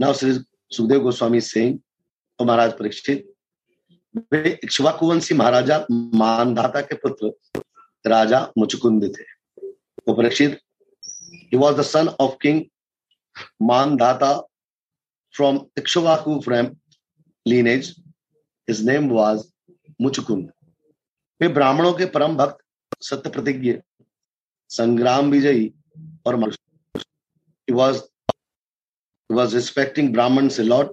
नव 0.00 0.12
श्री 0.12 0.32
सुखदेव 0.76 1.00
गोस्वामी 1.00 1.40
सिंह 1.40 1.78
और 2.38 2.46
महाराज 2.46 2.72
परीक्षित। 2.78 3.32
वे 4.32 4.60
इक्ष्वाकुवंशी 4.64 5.34
महाराजा 5.34 5.78
मानधाता 5.90 6.80
के 6.80 6.94
पुत्र, 6.94 7.32
राजा 8.06 8.40
मुचकुंद 8.58 9.04
थे। 9.04 9.24
वो 10.08 10.14
Parikshit. 10.14 10.58
He 11.52 11.56
was 11.56 11.76
the 11.76 11.82
son 11.82 12.08
of 12.08 12.36
king 12.42 12.62
Mandhata 13.62 14.32
from 15.34 15.60
Ikshvaku 15.78 16.40
from 16.40 16.68
lineage 17.46 17.94
his 18.68 18.84
name 18.88 19.08
was 19.08 19.46
Muchkund. 20.00 20.52
वे 21.40 21.48
ब्राह्मणों 21.48 21.92
के 21.92 22.06
परम 22.06 22.36
भक्त, 22.36 22.58
सत्य 23.00 23.30
प्रतिज्ञ, 23.30 23.74
संग्राम 24.68 25.30
विजयी 25.30 25.72
और 26.26 26.36
मनुष्य 26.36 26.58
he 27.67 27.73
was 27.73 28.07
he 29.29 29.35
was 29.35 29.53
respecting 29.53 30.11
Brahmins 30.11 30.59
a 30.59 30.63
lot. 30.63 30.91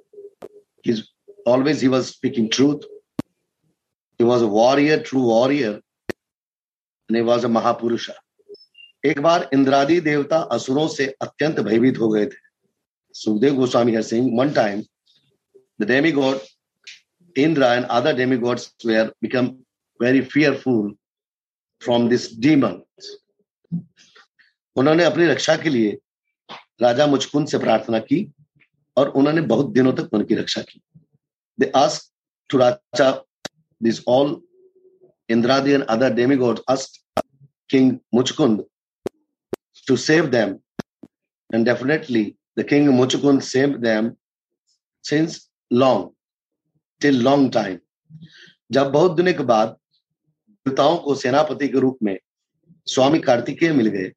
He's 0.82 1.08
always 1.46 1.80
he 1.80 1.88
was 1.88 2.08
speaking 2.08 2.50
truth. 2.50 2.84
He 4.20 4.24
was 4.24 4.42
a 4.42 4.46
warrior, 4.46 5.00
true 5.02 5.22
warrior, 5.22 5.80
and 7.08 7.16
he 7.16 7.22
was 7.22 7.44
a 7.44 7.48
Mahapurusha. 7.48 8.14
एक 9.06 9.20
बार 9.20 9.48
इंद्रादि 9.54 10.00
देवता 10.00 10.36
असुरों 10.52 10.86
से 10.88 11.06
अत्यंत 11.22 11.58
भयभीत 11.60 11.98
हो 12.00 12.08
गए 12.08 12.26
थे 12.26 12.36
सुखदेव 13.14 13.54
गोस्वामी 13.54 13.92
है 13.94 14.02
Singh 14.02 14.30
one 14.38 14.52
time 14.52 14.82
the 15.80 15.86
demigod 16.12 16.40
Indra 17.36 17.70
and 17.70 17.86
other 17.86 18.14
demigods 18.14 18.72
were 18.84 19.12
become 19.20 19.64
very 20.00 20.24
fearful 20.24 20.92
from 21.80 22.08
this 22.08 22.28
demon. 22.28 22.82
उन्होंने 24.76 25.04
अपनी 25.04 25.26
रक्षा 25.26 25.56
के 25.62 25.68
लिए 25.70 25.98
राजा 26.81 27.07
मुचकुंद 27.07 27.47
से 27.47 27.57
प्रार्थना 27.57 27.99
की 27.99 28.31
और 28.97 29.09
उन्होंने 29.09 29.41
बहुत 29.41 29.71
दिनों 29.71 29.93
तक 29.93 30.13
उनकी 30.13 30.35
रक्षा 30.35 30.61
की। 30.61 30.81
They 31.59 31.71
ask 31.75 32.11
to 32.49 32.57
raja 32.57 33.11
this 33.83 34.03
all 34.07 34.41
इंद्रादी 35.29 35.71
and 35.71 35.83
other 35.83 36.13
demigods 36.13 36.61
ask 36.69 37.23
king 37.69 37.97
Muchkund 38.13 38.65
to 39.87 39.97
save 39.97 40.31
them. 40.31 40.61
And 41.49 41.65
definitely, 41.65 42.37
the 42.55 42.63
king 42.63 42.87
muchukund 42.91 43.43
saved 43.43 43.81
them 43.81 44.17
since 45.05 45.49
long, 45.71 46.01
till 47.01 47.15
long 47.27 47.49
time. 47.49 47.79
जब 48.71 48.91
बहुत 48.91 49.15
दिनों 49.15 49.33
के 49.33 49.43
बाद 49.43 49.69
देवताओं 50.65 50.97
को 50.97 51.15
सेनापति 51.15 51.67
के 51.67 51.79
रूप 51.79 51.97
में 52.03 52.17
स्वामी 52.87 53.19
कार्तिकेय 53.19 53.71
मिल 53.73 53.87
गए 53.87 54.11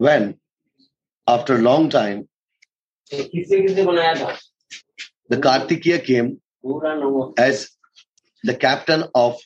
when 0.00 0.34
after 1.28 1.58
long 1.58 1.90
time 1.92 2.22
came 6.06 6.30
पूरा 6.62 6.94
number 6.94 7.42
as 7.42 7.66
the 8.46 8.56
captain 8.60 9.02
of 9.16 9.42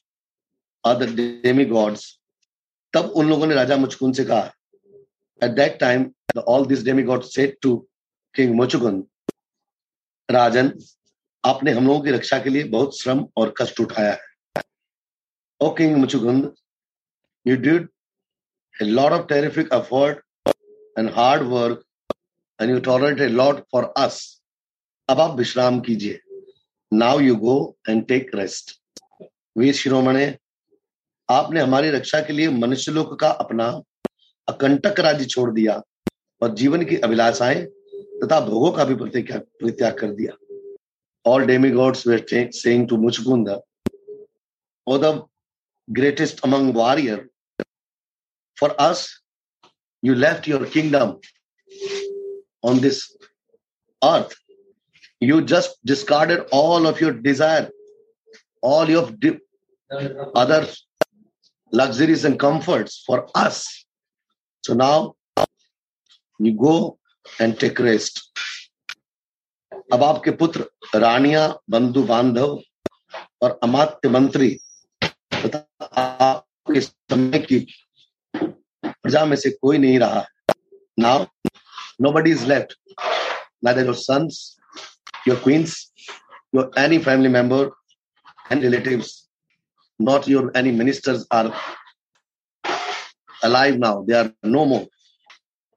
other 0.85 1.11
demigods 1.65 2.05
तब 2.93 3.11
उन 3.17 3.29
लोगों 3.29 3.47
ने 3.47 3.55
राजा 3.55 3.77
मुचकुंद 3.77 4.15
से 4.15 4.25
कहा 4.25 4.53
at 5.43 5.51
that 5.51 5.79
time 5.81 6.11
all 6.49 6.67
this 6.67 6.85
demigod 7.03 7.23
said 7.23 7.59
to 7.63 7.77
king 8.35 8.55
Muchkund 8.55 9.07
राजन 10.29 10.73
आपने 11.45 11.73
हम 11.73 11.87
लोगों 11.87 12.01
की 12.01 12.11
रक्षा 12.11 12.39
के 12.39 12.51
लिए 12.51 12.65
बहुत 12.77 13.01
श्रम 13.01 13.27
और 13.37 13.55
कष्ट 13.61 13.81
उठाया 13.81 14.13
है। 14.13 14.25
O 15.61 15.69
King 15.77 15.93
Muchukund, 16.01 16.55
you 17.47 17.57
did 17.57 17.85
a 18.75 18.85
lot 18.97 19.13
of 19.17 19.27
terrific 19.27 19.71
effort 19.73 20.26
and 20.97 21.11
hard 21.11 21.47
work 21.49 21.83
and 22.59 22.71
you 22.71 22.81
tolerated 22.81 23.31
a 23.31 23.37
lot 23.43 23.63
for 23.71 23.83
us. 23.99 24.41
अब 25.09 25.21
आप 25.21 25.37
विश्राम 25.39 25.81
कीजिए 25.81 26.19
now 26.93 27.21
you 27.21 27.35
go 27.37 27.57
and 27.89 28.07
take 28.07 28.31
rest 28.35 28.73
वीर 29.59 29.75
शिरोमणे 29.75 30.27
आपने 31.29 31.61
हमारी 31.61 31.91
रक्षा 31.91 32.21
के 32.21 32.33
लिए 32.33 32.49
मनुष्य 32.49 32.93
लोक 32.93 33.21
का 33.21 33.31
अपना 33.45 33.69
अकंटक 34.49 35.01
राज्य 35.01 35.25
छोड़ 35.25 35.51
दिया 35.53 35.83
और 36.43 36.55
जीवन 36.55 36.85
की 36.85 36.97
अभिलाषाएँ 36.97 37.65
तथा 38.25 38.41
भोगों 38.41 38.73
का 38.73 38.85
भी 38.85 38.95
परित्याग 38.95 39.99
कर 39.99 40.11
दिया 40.11 40.37
all 41.27 41.47
demigods 41.71 42.05
saying 42.63 42.89
to 42.89 42.97
Muchkund 42.97 43.49
greatest 45.89 46.41
among 46.45 46.73
warrior. 46.73 47.29
For 48.59 48.81
us, 48.81 49.23
you 50.06 50.16
left 50.16 50.48
your 50.48 50.66
kingdom 50.66 51.20
on 52.64 52.80
this 52.80 53.16
earth. 54.04 54.36
You 55.20 55.42
just 55.42 55.78
discarded 55.86 56.48
all 56.52 56.88
of 56.88 57.00
your 57.00 57.14
desire, 57.14 57.70
all 58.62 58.90
your 58.90 59.12
di- 59.12 59.40
other 60.36 60.68
luxuries 61.72 62.26
and 62.26 62.40
comforts 62.40 63.04
for 63.06 63.28
us. 63.36 63.86
So 64.64 64.74
now 64.74 65.16
you 66.40 66.54
go 66.54 66.98
and 67.40 67.60
take 67.60 67.80
rest. 67.80 68.28
अब 69.94 70.04
आपके 70.04 70.32
पुत्र 70.40 70.66
रानियां 71.00 71.50
बंधु 71.70 72.04
बांधव 72.04 72.62
और 73.44 73.60
अमात्य 73.64 74.10
मंत्री 74.10 74.50
आपके 75.44 76.82
समय 76.82 77.40
की 77.40 77.60
प्रजा 79.03 79.25
में 79.25 79.37
से 79.37 79.51
कोई 79.51 79.79
नहीं 79.79 79.99
रहा 79.99 80.25
now 81.01 81.25
nobody 82.13 82.31
is 82.31 82.47
left 82.47 82.75
neither 83.63 83.85
your 83.85 83.95
sons, 83.95 84.57
your 85.27 85.37
queens, 85.37 85.93
your 86.53 86.71
any 86.77 86.99
family 86.99 87.29
member 87.29 87.71
and 88.51 88.63
relatives, 88.63 89.29
not 90.01 90.29
your 90.29 90.51
any 90.55 90.73
ministers 90.73 91.27
are 91.31 91.53
alive 93.43 93.79
now. 93.79 94.03
They 94.03 94.15
are 94.15 94.33
no 94.43 94.65
more. 94.65 94.87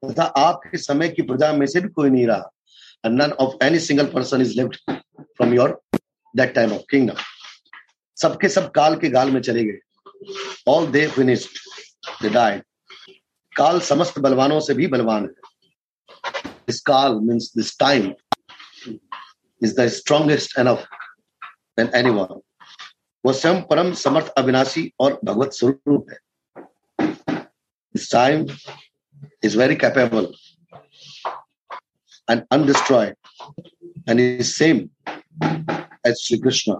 तथा 0.02 0.24
आपके 0.38 0.78
समय 0.78 1.08
की 1.08 1.22
प्रजा 1.22 1.52
में 1.52 1.66
से 1.66 1.80
भी 1.80 1.88
कोई 1.88 2.10
नहीं 2.10 2.26
रहा 2.26 2.44
and 3.04 3.16
none 3.16 3.32
of 3.44 3.56
any 3.60 3.78
single 3.78 4.06
person 4.06 4.40
is 4.40 4.54
left 4.56 4.78
from 5.36 5.52
your 5.52 5.68
that 6.34 6.54
time 6.54 6.72
of 6.72 6.86
kingdom. 6.88 7.16
सबके 8.16 8.48
सब 8.48 8.70
काल 8.70 8.96
के 9.00 9.08
गाल 9.10 9.30
में 9.30 9.40
चले 9.40 9.64
गए 9.64 9.78
all 10.68 10.86
they 10.92 11.06
finished 11.08 11.58
they 12.22 12.30
died 12.30 12.62
काल 13.56 13.80
समस्त 13.80 14.18
बलवानों 14.18 14.60
से 14.60 14.74
भी 14.74 14.86
बलवान 14.86 15.22
है। 15.24 15.30
This 16.66 16.80
kaal 16.86 17.14
means 17.22 17.52
this 17.56 17.78
time 17.78 18.12
is 19.62 19.74
the 19.80 19.88
strongest 19.98 20.58
enough 20.58 20.86
then 21.78 21.90
anyone 21.94 22.40
वो 23.24 23.32
स्वयं 23.32 23.62
परम 23.70 23.92
समर्थ 24.02 24.28
अविनाशी 24.38 24.92
और 25.00 25.20
भगवत 25.24 25.52
स्वरूप 25.52 26.06
है। 26.10 26.18
This 27.94 28.10
time 28.12 28.46
is 29.44 29.58
very 29.58 29.76
capable 29.76 30.32
and 32.28 32.44
undestroyed 32.54 33.14
and 34.06 34.20
is 34.20 34.50
same 34.56 34.80
as 36.04 36.20
Sri 36.24 36.36
Krishna. 36.42 36.76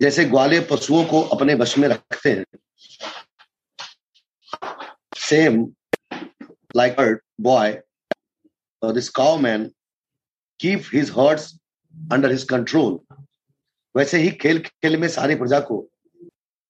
जैसे 0.00 0.24
ग्वाले 0.24 0.60
पशुओं 0.70 1.04
को 1.04 1.20
अपने 1.34 1.54
वश 1.54 1.76
में 1.78 1.86
रखते 1.88 2.30
हैं 2.30 2.44
same 5.28 5.64
like 6.76 7.00
herd 7.00 7.20
by 7.42 7.72
this 8.82 9.08
cow 9.16 9.38
man 9.38 9.64
keep 10.60 10.82
his 10.94 11.10
herds 11.10 11.52
under 11.94 12.30
his 12.30 12.42
control 12.50 12.98
वैसे 13.94 14.18
ही 14.18 14.30
खेल 14.42 14.58
खेल 14.60 14.96
में 15.00 15.08
सारी 15.08 15.34
प्रजा 15.34 15.60
को 15.60 15.78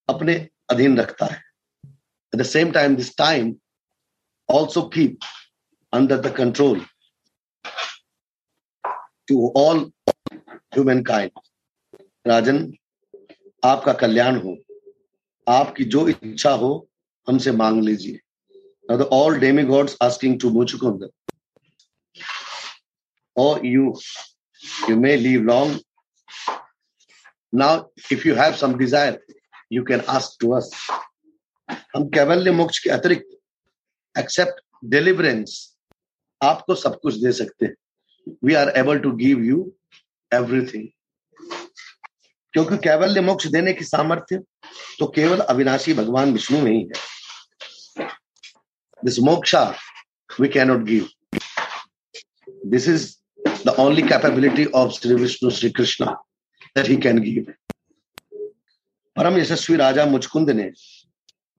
अपने 0.08 0.34
अधीन 0.70 0.98
रखता 1.00 1.26
है। 1.26 1.36
At 1.36 2.36
the 2.36 2.42
same 2.44 2.70
time 2.72 2.96
this 2.96 3.16
time 3.16 3.54
also 4.48 4.82
keep 4.88 5.18
under 5.92 6.20
the 6.20 6.34
control 6.36 6.84
to 9.28 9.52
all 9.56 9.90
human 10.08 11.02
kind 11.02 11.30
राजन, 12.26 12.72
आपका 13.62 13.92
कल्याण 13.92 14.36
हो। 14.36 14.56
आपकी 15.46 15.84
जो 15.84 16.08
इच्छा 16.08 16.50
हो, 16.52 16.88
हमसे 17.26 17.52
मांग 17.52 17.82
लीजिए। 17.82 18.20
Now 18.88 18.96
the 18.96 19.06
all 19.06 19.38
demigods 19.38 19.96
asking 20.00 20.38
to 20.40 20.50
Muchukunda, 20.50 21.08
Oh, 23.36 23.60
you, 23.62 23.94
you 24.88 24.96
may 24.96 25.16
live 25.18 25.42
long. 25.42 25.78
Now, 27.52 27.88
if 28.10 28.24
you 28.24 28.34
have 28.34 28.56
some 28.56 28.78
desire, 28.78 29.18
you 29.68 29.84
can 29.84 30.02
ask 30.08 30.38
to 30.40 30.54
us. 30.54 30.70
हम 31.96 32.08
कैवल्य 32.14 32.50
मोक्ष 32.50 32.78
के 32.78 32.90
अतिरिक्त 32.90 34.18
एक्सेप्ट 34.18 34.60
डिलीवरेंस 34.90 35.52
आपको 36.40 36.74
सब 36.74 36.98
कुछ 37.02 37.14
दे 37.22 37.32
सकते 37.32 37.66
हैं 37.66 37.74
we 38.44 38.54
are 38.54 38.72
able 38.76 38.98
to 38.98 39.10
give 39.16 39.42
you 39.44 39.58
everything 40.32 40.86
क्योंकि 42.54 42.76
कैवल्य 42.84 43.20
मोक्ष 43.20 43.46
देने 43.56 43.72
की 43.72 43.84
सामर्थ्य 43.84 44.38
तो 44.98 45.06
केवल 45.14 45.40
अविनाशी 45.54 45.94
भगवान 45.94 46.32
विष्णु 46.32 46.60
में 46.62 46.70
ही 46.72 46.80
है 46.82 47.15
this 49.02 49.18
moksha 49.18 49.76
we 50.38 50.48
cannot 50.48 50.84
give. 50.84 51.08
This 52.64 52.88
is 52.88 53.18
the 53.64 53.74
only 53.76 54.02
capability 54.02 54.66
of 54.72 54.94
Sri 54.94 55.14
Vishnu 55.14 55.50
Sri 55.50 55.72
Krishna 55.72 56.16
that 56.76 56.86
he 56.86 56.96
can 56.96 57.22
give. 57.22 57.54
परम 59.16 59.36
यशस्वी 59.38 59.76
राजा 59.76 60.04
मुचकुंद 60.06 60.50
ने 60.50 60.70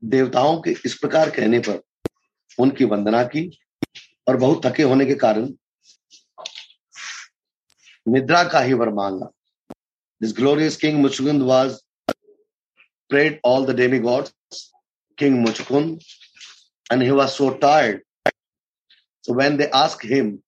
देवताओं 0.02 0.60
के 0.62 0.72
इस 0.86 0.98
प्रकार 1.02 1.30
कहने 1.38 1.60
पर 1.68 1.80
उनकी 2.60 2.86
वंदना 2.92 3.24
की 3.34 3.42
और 4.28 4.38
बहुत 4.38 4.66
थके 4.66 4.84
होने 4.84 5.06
के 5.06 5.16
कारण 5.24 5.48
निद्रा 8.06 8.44
का 8.52 8.60
ही 8.62 8.74
वर 8.82 8.90
मांगा 9.00 9.32
this 10.22 10.34
glorious 10.38 10.76
king 10.82 11.02
Muchkund 11.02 11.42
was 11.50 11.78
prayed 13.10 13.40
all 13.44 13.66
the 13.66 13.74
demigods 13.74 14.32
king 15.18 15.44
muchkund 15.44 16.02
and 16.91 17.03
he 17.03 17.11
was 17.11 17.35
so 17.35 17.55
tired. 17.55 18.03
So 19.23 19.33
when 19.33 19.57
they 19.57 19.71
asked 19.71 20.05
him 20.05 20.43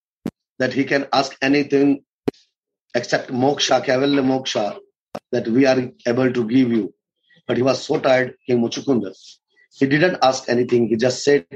that 0.58 0.72
he 0.72 0.84
can 0.84 1.06
ask 1.12 1.36
anything 1.40 2.04
except 2.94 3.30
moksha, 3.30 3.84
kavalya 3.84 4.22
moksha, 4.22 4.78
that 5.32 5.48
we 5.48 5.66
are 5.66 5.90
able 6.06 6.32
to 6.32 6.48
give 6.48 6.70
you, 6.70 6.94
but 7.46 7.56
he 7.56 7.62
was 7.62 7.82
so 7.82 7.98
tired, 7.98 8.34
King 8.46 8.60
Muchukunda. 8.60 9.12
He 9.78 9.86
didn't 9.86 10.18
ask 10.22 10.48
anything. 10.48 10.88
He 10.88 10.96
just 10.96 11.24
said, 11.24 11.46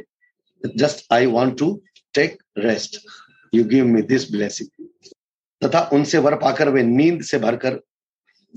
just 0.76 1.04
I 1.10 1.26
want 1.26 1.58
to 1.58 1.82
take 2.14 2.38
rest. 2.56 2.98
You 3.52 3.64
give 3.64 3.86
me 3.86 4.02
this 4.02 4.24
blessing. 4.24 4.68
तथा 5.64 5.80
उनसे 5.92 6.18
वर 6.24 6.34
पाकर 6.38 6.68
वे 6.70 6.82
नींद 6.82 7.22
से 7.28 7.38
भरकर 7.38 7.74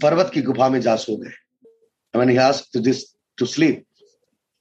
पर्वत 0.02 0.32
की 0.34 0.42
गुफा 0.42 0.68
में 0.70 0.80
जा 0.82 0.96
सो 1.04 1.16
गए 1.18 1.32
when 2.14 2.30
he 2.30 2.38
asked 2.38 2.72
to 2.74 2.80
this 2.80 3.16
to 3.38 3.48
sleep 3.48 3.86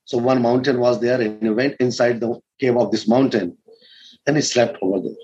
so 0.07 0.17
one 0.17 0.41
mountain 0.41 0.79
was 0.79 0.99
there 0.99 1.19
and 1.21 1.41
he 1.41 1.49
went 1.49 1.75
inside 1.79 2.19
the 2.19 2.39
cave 2.59 2.77
of 2.77 2.91
this 2.91 3.07
mountain 3.07 3.57
and 4.27 4.37
he 4.37 4.41
slept 4.41 4.77
over 4.81 4.99
there. 4.99 5.21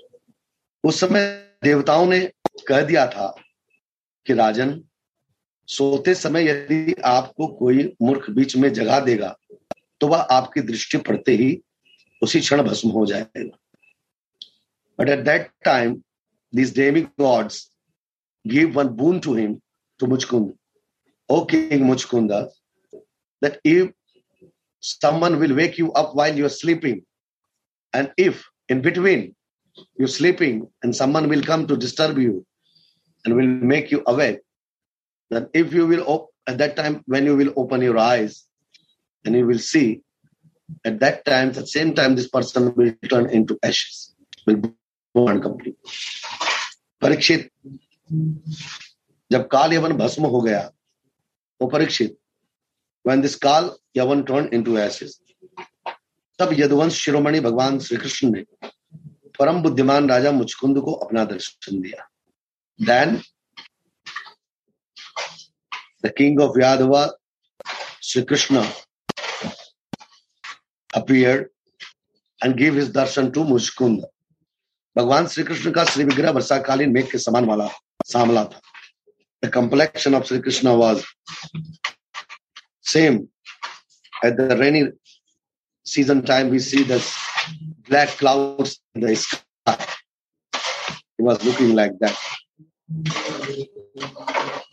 उस 0.84 1.00
समय 1.00 1.26
देवताओं 1.64 2.06
ने 2.06 2.20
कह 2.68 2.80
दिया 2.86 3.06
था 3.06 3.26
कि 4.26 4.34
राजन 4.34 4.80
सोते 5.68 6.14
समय 6.14 6.48
यदि 6.48 6.94
आपको 7.04 7.46
कोई 7.58 7.84
मूर्ख 8.02 8.30
बीच 8.30 8.56
में 8.56 8.72
जगा 8.72 8.98
देगा 9.00 9.34
तो 10.00 10.08
वह 10.08 10.26
आपकी 10.38 10.60
दृष्टि 10.60 10.98
पड़ते 11.08 11.32
ही 11.36 11.50
उसी 12.22 12.40
क्षण 12.40 12.62
भस्म 12.62 12.88
हो 12.90 13.04
जाएगा 13.06 13.58
but 14.98 15.08
at 15.08 15.24
that 15.24 15.50
time 15.64 16.00
these 16.52 16.72
demigods 16.72 17.70
give 18.44 18.74
one 18.74 18.94
boon 18.94 19.20
to 19.20 19.34
him 19.34 19.60
to 19.98 20.06
Muchkunda. 20.06 20.54
O 21.28 21.44
King 21.46 21.84
Muchkunda, 21.84 22.48
that 23.42 23.58
if 23.64 23.90
someone 24.81 25.39
will 25.39 25.55
wake 25.55 25.77
you 25.77 25.91
up 25.93 26.15
while 26.15 26.35
you're 26.35 26.49
sleeping. 26.49 27.03
And 27.93 28.11
if 28.17 28.45
in 28.69 28.81
between 28.81 29.35
you're 29.97 30.07
sleeping 30.07 30.67
and 30.83 30.95
someone 30.95 31.29
will 31.29 31.41
come 31.41 31.67
to 31.67 31.77
disturb 31.77 32.17
you 32.17 32.45
and 33.25 33.35
will 33.35 33.47
make 33.47 33.91
you 33.91 34.03
awake, 34.07 34.39
then 35.29 35.49
if 35.53 35.73
you 35.73 35.87
will, 35.87 36.03
op- 36.07 36.29
at 36.47 36.57
that 36.57 36.75
time, 36.75 37.03
when 37.05 37.25
you 37.25 37.35
will 37.35 37.53
open 37.55 37.81
your 37.81 37.97
eyes 37.97 38.45
and 39.25 39.35
you 39.35 39.45
will 39.45 39.59
see, 39.59 40.01
at 40.85 40.99
that 40.99 41.25
time, 41.25 41.49
at 41.49 41.55
the 41.55 41.67
same 41.67 41.93
time, 41.93 42.15
this 42.15 42.27
person 42.27 42.73
will 42.75 42.93
turn 43.09 43.29
into 43.29 43.57
ashes, 43.63 44.13
will 44.45 44.61
burn 45.13 45.41
completely. 45.41 45.75
Parikshit 47.01 47.49
जब 49.31 49.47
काल 49.51 49.73
यवन 49.73 49.93
भस्म 49.97 50.25
हो 50.25 50.41
गया 50.41 50.71
वो 51.61 51.67
Parikshit 51.67 52.17
when 53.04 53.20
this 53.20 53.36
Kal 53.36 53.76
Yavan 53.96 54.26
turned 54.26 54.52
into 54.52 54.78
ashes. 54.78 55.20
तब 56.38 56.52
यदुवंश 56.52 56.94
शिरोमणि 56.94 57.40
भगवान 57.40 57.78
श्री 57.78 57.96
कृष्ण 57.96 58.30
ने 58.30 58.42
परम 59.38 59.62
बुद्धिमान 59.62 60.08
राजा 60.10 60.30
मुचकुंद 60.32 60.78
को 60.78 60.92
अपना 60.92 61.24
दर्शन 61.24 61.80
दिया। 61.80 62.08
देन 62.86 63.20
द 66.04 66.12
किंग 66.18 66.40
ऑफ़ 66.40 66.60
यादवा 66.60 67.08
Shri 68.02 68.22
Krishna 68.22 68.64
appeared 70.96 71.46
and 72.44 72.56
gave 72.56 72.74
his 72.74 72.88
darshan 72.92 73.32
to 73.34 73.44
Muchkund. 73.44 74.04
Bhagwan 74.96 75.26
Shri 75.26 75.44
Krishna 75.44 75.70
का 75.72 75.84
श्री 75.84 76.04
विग्रह 76.04 76.30
वर्षाकालीन 76.30 76.90
मेघ 76.92 77.10
के 77.10 77.18
समान 77.18 77.44
वाला, 77.44 77.68
सामला 78.04 78.44
था। 78.44 78.60
The 79.44 79.50
complexion 79.52 80.14
of 80.14 80.26
Sri 80.26 80.40
Krishna 80.40 80.74
was 80.74 81.04
same. 82.82 83.28
At 84.22 84.36
the 84.36 84.56
rainy 84.56 84.90
season 85.86 86.22
time, 86.22 86.50
we 86.50 86.58
see 86.58 86.82
the 86.82 86.98
black 87.88 88.08
clouds 88.10 88.80
in 88.94 89.02
the 89.02 89.14
sky. 89.16 89.86
It 91.18 91.22
was 91.22 91.44
looking 91.44 91.74
like 91.74 91.98
that. 92.00 92.18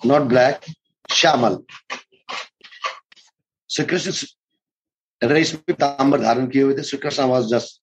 Not 0.03 0.27
black, 0.27 0.65
shamal. 1.09 1.65
Shri 3.69 3.85
Krishna 3.85 5.29
रेशमी 5.29 5.61
पीताम्बर 5.67 6.21
धारण 6.21 6.47
किए 6.49 6.61
हुए 6.61 6.73
थे 6.75 6.83
Shri 6.83 6.97
Krishna 6.99 7.23
was 7.29 7.45
just 7.49 7.81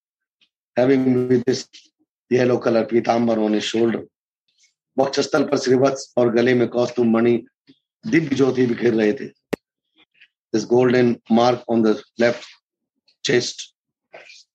having 0.78 1.04
with 1.28 1.42
this 1.48 1.64
yellow 2.32 2.56
colour 2.64 2.84
pitambar 2.90 3.38
on 3.38 3.58
shoulder 3.68 4.04
वक्षस्थल 4.96 5.44
पर 5.50 5.58
श्रीवत्स 5.64 6.12
और 6.18 6.32
गले 6.34 6.54
में 6.54 6.66
कौस्तुम 6.68 7.12
मणि 7.16 7.36
दिव्य 8.04 8.36
ज्योति 8.36 8.66
बिखेर 8.66 8.94
रहे 8.94 9.12
थे 9.20 9.28
this 10.56 10.64
golden 10.64 11.20
mark 11.28 11.62
on 11.68 11.82
the 11.82 11.94
left 12.18 12.46
chest 13.22 13.74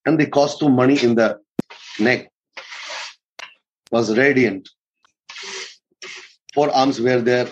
and 0.05 0.19
the 0.19 0.25
costume 0.25 0.75
money 0.81 0.97
in 1.03 1.13
the 1.15 1.37
neck 1.99 2.29
was 3.91 4.17
radiant. 4.17 4.67
Four 6.55 6.71
arms 6.71 6.99
were 6.99 7.21
there. 7.21 7.47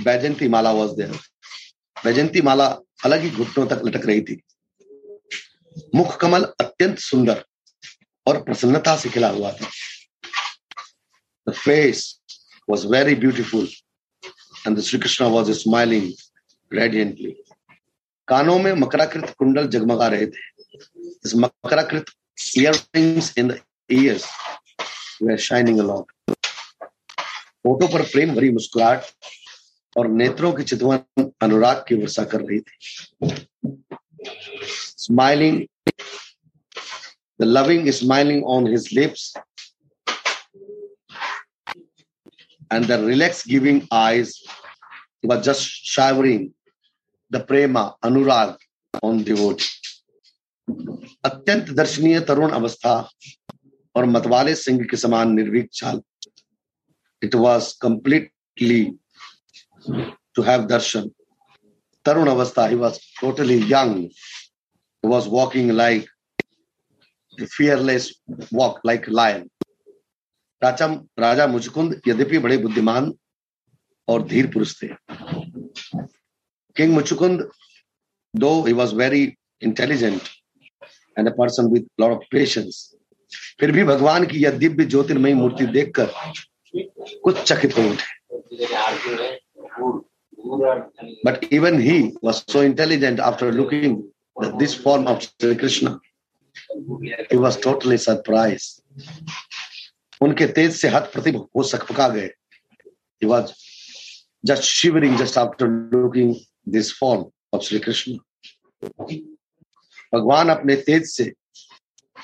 Vajanti 0.00 0.50
mala 0.50 0.74
was 0.74 0.96
there. 0.96 1.16
Vajanti 2.04 2.42
mala 2.50 2.68
अलग 3.04 3.20
ही 3.22 3.30
घुटनों 3.30 3.66
तक 3.70 3.82
लटक 3.86 4.06
रही 4.06 4.20
थी 4.28 4.34
मुख 5.94 6.16
कमल 6.20 6.44
अत्यंत 6.60 6.98
सुंदर 6.98 7.44
और 8.26 8.42
प्रसन्नता 8.44 8.96
से 9.02 9.08
खिला 9.08 9.28
हुआ 9.38 9.52
था 9.60 9.70
face 11.64 12.20
was 12.66 12.84
very 12.84 13.14
beautiful, 13.14 13.66
and 14.66 14.76
the 14.76 14.82
Sri 14.82 14.98
Krishna 15.00 15.28
was 15.30 15.46
smiling 15.62 16.12
radiantly. 16.70 17.38
कानों 18.28 18.58
में 18.58 18.72
मकराकृत 18.74 19.34
कुंडल 19.38 19.68
जगमगा 19.68 20.06
रहे 20.08 20.26
थे। 20.26 20.46
इस 21.24 21.32
मकराकृत 21.36 22.04
earrings 22.58 23.32
in 23.38 23.48
the 23.48 23.58
ears 23.90 24.24
were 25.22 25.38
shining 25.46 25.78
a lot 25.80 26.12
photo 27.64 27.86
पर 27.92 28.02
प्रेम 28.12 28.34
भरी 28.34 28.50
मुस्कुराहट 28.52 29.02
और 29.96 30.08
नेत्रों 30.08 30.52
की 30.52 30.62
चितवन 30.62 31.30
अनुराग 31.42 31.84
की 31.88 31.94
वर्षा 31.94 32.24
कर 32.32 32.40
रही 32.40 32.60
थी। 32.60 32.76
Smiling 35.04 35.62
the 37.40 37.44
loving 37.44 37.90
smiling 37.92 38.44
on 38.56 38.68
his 38.72 38.88
lips 38.92 39.32
and 42.72 42.86
the 42.86 43.04
relax 43.06 43.44
giving 43.48 43.80
eyes 43.94 44.28
just 45.26 45.62
showering 45.90 46.48
the 47.30 47.40
prema, 47.40 47.94
anurag, 48.04 48.56
on 49.02 49.22
devotee. 49.22 49.74
अत्यंत 51.24 51.70
दर्शनीय 51.76 52.20
तरुण 52.28 52.50
अवस्था 52.52 52.92
और 53.94 54.04
मतवाले 54.06 54.54
सिंह 54.54 54.82
के 54.90 54.96
समान 54.96 55.32
निर्भीक 55.34 55.68
चाल 55.74 56.00
it 57.22 57.34
was 57.34 57.72
completely 57.82 58.84
to 60.34 60.42
have 60.42 60.66
darshan 60.72 61.08
तरुण 62.04 62.28
अवस्था 62.30 62.66
he 62.66 62.74
was 62.74 62.98
totally 63.20 63.58
young 63.72 64.08
like 65.72 66.06
a 67.38 67.46
fearless 67.46 68.12
walk, 68.52 68.80
like 68.84 69.08
a 69.08 69.10
lion. 69.10 69.48
राजा 70.62 70.86
राजा 71.20 71.46
मुचकुंद 71.46 72.00
यद्यपि 72.08 72.38
बड़े 72.44 72.56
बुद्धिमान 72.58 73.12
और 74.08 74.22
धीर 74.28 74.46
पुरुष 74.52 74.74
थे 74.82 74.88
king 76.78 76.94
Muchkund 76.94 77.48
though 78.34 78.50
he 78.66 78.72
was 78.80 78.94
very 78.94 79.22
intelligent 79.62 80.20
and 81.18 81.28
a 81.28 81.32
person 81.38 81.70
with 81.72 81.86
lot 82.00 82.16
of 82.16 82.24
patience 82.32 82.84
फिर 83.60 83.72
भी 83.72 83.84
भगवान 83.84 84.26
की 84.26 84.42
यह 84.44 84.58
दिव्य 84.58 84.84
ज्योतिर्मयी 84.84 85.34
मूर्ति 85.34 85.66
देखकर 85.78 86.12
कुछ 87.24 87.42
चकित 87.42 87.78
हो 87.78 87.88
उठे 87.90 88.16
even 91.50 91.78
he 91.78 91.94
was 92.22 92.44
so 92.48 92.60
intelligent 92.60 93.20
after 93.20 93.52
looking 93.52 93.96
at 94.36 94.58
this 94.58 94.74
form 94.74 95.06
of 95.06 95.22
Sri 95.22 95.54
Krishna. 95.56 96.00
He 97.30 97.36
was 97.36 97.56
totally 97.56 97.98
surprised. 97.98 98.82
उनके 100.20 100.46
तेज 100.52 100.72
से 100.76 100.88
हत 100.88 101.10
प्रतिभ 101.12 101.36
हो 101.56 101.62
सकपका 101.62 102.08
गए 102.08 102.30
He 103.22 103.26
was 103.26 103.52
just 104.44 104.62
shivering 104.62 105.16
just 105.16 105.36
after 105.36 105.68
looking 105.92 106.34
this 106.67 106.91
form 106.91 107.31
of 107.51 107.63
Sri 107.63 107.79
Krishna. 107.79 108.17
भगवान 110.13 110.49
अपने 110.49 110.75
तेज 110.87 111.05
से 111.11 111.23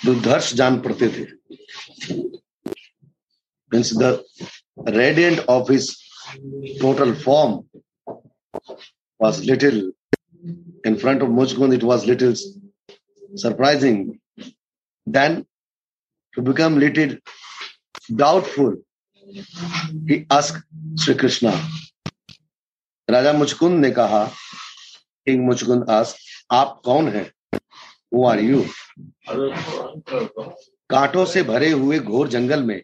दुर्धर्ष 0.06 0.54
जान 0.54 0.82
पड़ते 0.82 1.10
थे 1.16 1.26
Means 3.72 3.92
the 3.92 4.24
radiant 4.94 5.40
of 5.48 5.68
his 5.68 5.96
total 6.82 7.14
form 7.14 7.70
was 9.20 9.46
little 9.46 9.92
in 10.86 10.98
front 10.98 11.22
of 11.22 11.30
Muchkund, 11.30 11.74
it 11.76 11.84
was 11.84 12.06
little 12.06 12.34
surprising. 13.36 14.20
Then 15.06 15.46
to 16.34 16.42
become 16.42 16.80
little 16.80 17.18
doubtful, 18.16 18.78
he 20.08 20.26
asked 20.32 20.64
Sri 20.96 21.16
Krishna. 21.16 21.52
राजा 23.09 23.33
मुचकुंद 23.33 23.79
ने 23.81 23.91
कहा, 23.91 24.25
किंग 25.27 25.45
मुचकुंद 25.47 25.91
आस्क 25.91 26.53
आप 26.53 26.81
कौन 26.85 27.09
हैं? 27.09 27.31
हु 28.15 28.25
आर 28.27 28.41
यू 28.41 28.65
कांटों 30.91 31.25
से 31.25 31.43
भरे 31.43 31.71
हुए 31.71 31.99
घोर 31.99 32.29
जंगल 32.29 32.63
में 32.63 32.81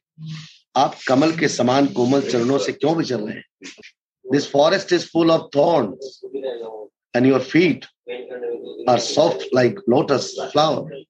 आप 0.76 0.96
कमल 1.08 1.32
के 1.32 1.48
समान 1.48 1.86
कोमल 1.96 2.20
चरणों 2.30 2.58
से 2.58 2.72
क्यों 2.72 2.94
विचर 2.96 3.20
रहे 3.20 3.34
हैं? 3.34 3.44
This 4.24 4.50
forest 4.50 4.92
is 4.92 5.06
full 5.12 5.30
of 5.30 5.48
thorns 5.56 6.20
and 7.16 7.26
your 7.26 7.40
feet 7.42 7.84
are 8.88 8.98
soft 8.98 9.46
like 9.54 9.80
lotus 9.88 10.34
flower 10.52 11.02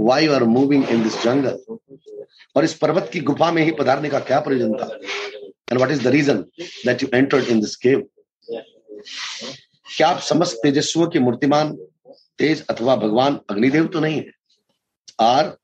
why 0.00 0.26
are 0.34 0.44
moving 0.54 0.88
in 0.90 1.02
this 1.02 1.22
jungle 1.24 1.76
और 2.56 2.64
इस 2.64 2.74
पर्वत 2.78 3.10
की 3.12 3.20
गुफा 3.30 3.50
में 3.52 3.62
ही 3.64 3.70
पधारने 3.80 4.08
का 4.08 4.18
क्या 4.20 4.40
प्रयोजन 4.40 4.72
था? 4.78 4.98
And 5.68 5.78
what 5.78 5.90
is 5.90 6.02
the 6.02 6.06
reason 6.14 6.38
that 6.86 7.02
you 7.02 7.08
entered 7.14 7.44
in 7.44 7.60
this 7.60 7.76
cave 7.86 8.02
क्या 9.86 10.08
आप 10.08 10.20
समस्त 10.22 10.56
तेजस्वियों 10.62 11.08
की 11.10 11.18
मूर्तिमान, 11.18 11.72
तेज 12.38 12.64
अथवा 12.70 12.94
भगवान 12.96 13.38
अग्निदेव 13.50 13.86
तो 13.86 14.00
नहीं 14.00 14.16
है? 14.16 14.30
Are 15.20 15.56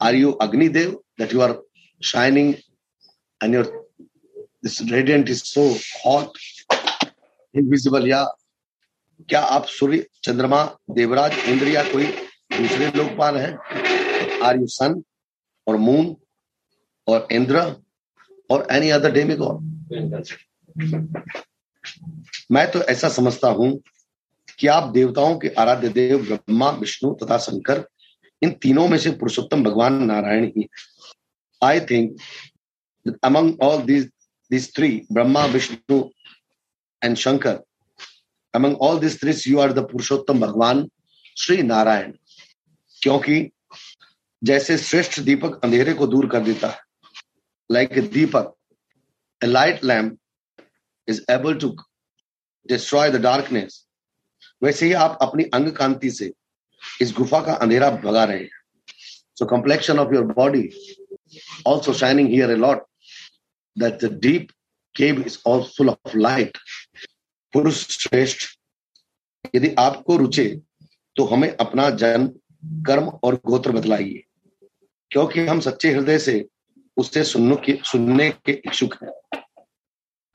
are 0.00 0.14
you 0.14 0.32
Agnidev 0.42 0.90
that 1.20 1.32
you 1.34 1.40
are 1.40 1.54
shining 2.00 2.54
and 3.40 3.54
your 3.54 3.66
this 4.64 4.80
radiant 4.90 5.30
is 5.30 5.42
so 5.44 5.68
hot 6.04 6.38
invisible 7.54 8.08
या 8.08 8.22
क्या 9.28 9.40
आप 9.40 9.66
सूर्य, 9.66 10.06
चंद्रमा, 10.24 10.64
देवराज, 10.90 11.38
इंद्र 11.48 11.68
या 11.68 11.82
कोई 11.92 12.06
दूसरे 12.52 12.90
लोकपाल 12.96 13.36
हैं? 13.36 13.52
आर 14.42 14.56
यू 14.56 14.66
सन 14.68 15.02
और 15.66 15.76
मून 15.76 16.16
और 17.06 17.26
इंद्र? 17.32 17.64
और 18.50 18.66
एनी 18.72 18.90
अदर 18.90 19.12
डे 19.12 19.24
में 19.24 19.36
मैं 22.52 22.70
तो 22.70 22.82
ऐसा 22.82 23.08
समझता 23.08 23.48
हूँ 23.48 23.70
कि 24.58 24.66
आप 24.66 24.90
देवताओं 24.92 25.38
के 25.38 25.48
आराध्य 25.48 25.88
देव, 25.88 26.18
ब्रह्मा, 26.24 26.70
विष्णु 26.70 27.14
तथा 27.22 27.38
शंकर, 27.38 27.84
इन 28.42 28.50
तीनों 28.62 28.86
में 28.88 28.98
से 28.98 29.10
पुरुषोत्तम 29.10 29.64
भगवान 29.64 30.02
नारायण 30.04 30.44
ही 30.56 30.68
I 31.62 31.80
think 31.80 32.16
among 33.24 33.60
all 33.62 33.82
these 33.82 34.10
these 34.50 34.68
three 34.68 35.06
brahma 35.10 35.46
vishnu 35.48 36.10
and 37.02 37.18
shankar 37.18 37.60
among 38.54 38.74
all 38.74 38.98
these 38.98 39.16
three, 39.16 39.34
you 39.44 39.60
are 39.60 39.72
the 39.72 39.84
purushottam 39.84 40.40
bhagwan 40.40 40.88
Shri 41.36 41.62
Narayan, 41.62 42.12
क्योंकि 43.02 43.50
जैसे 44.42 44.76
श्रेष्ठ 44.78 45.20
दीपक 45.20 45.60
अंधेरे 45.64 45.92
को 45.94 46.06
दूर 46.06 46.26
कर 46.28 46.40
देता 46.40 46.68
है 46.68 46.78
like 47.70 47.92
a 47.92 48.00
deepak 48.14 48.54
a 49.40 49.46
light 49.46 49.84
lamp 49.84 50.18
is 51.08 51.20
able 51.30 51.54
to 51.58 51.74
destroy 52.66 53.10
the 53.10 53.20
darkness 53.22 53.84
वैसे 54.62 54.86
ही 54.86 54.92
आप 55.06 55.18
अपनी 55.22 55.44
अंग 55.54 55.70
कांति 55.72 56.10
से 56.10 56.32
इस 57.02 57.12
गुफा 57.16 57.40
का 57.40 57.52
अंधेरा 57.54 57.90
भगा 57.90 58.24
रहे 58.24 58.38
हैं। 58.38 58.50
So 59.38 59.46
complexion 59.46 59.98
of 59.98 60.14
your 60.14 60.24
body 60.34 60.68
also 61.66 61.92
shining 61.94 62.28
here 62.28 62.50
a 62.50 62.56
lot 62.56 62.86
that 63.76 64.00
the 64.02 64.08
deep 64.22 64.46
cave 64.94 65.18
is 65.24 65.34
all 65.46 65.60
full 65.64 65.90
of 65.90 66.14
light. 66.20 66.56
पुरुष 67.54 67.76
श्रेष्ठ, 67.98 68.46
यदि 69.54 69.68
आपको 69.78 70.16
रुचे 70.16 70.46
तो 71.16 71.24
हमें 71.24 71.48
अपना 71.50 71.88
जन्म, 72.00 72.26
कर्म 72.86 73.08
और 73.24 73.34
गोत्र 73.46 73.72
बतलाइए। 73.72 74.24
क्योंकि 75.10 75.46
हम 75.46 75.60
सच्चे 75.60 75.92
हृदय 75.92 76.18
से 76.18 76.34
उसे 76.98 77.24
सुनने 77.24 77.56
के 77.64 77.78
सुनने 77.84 78.30
के 78.46 78.52
इच्छुक 78.52 78.94
है। 79.02 79.10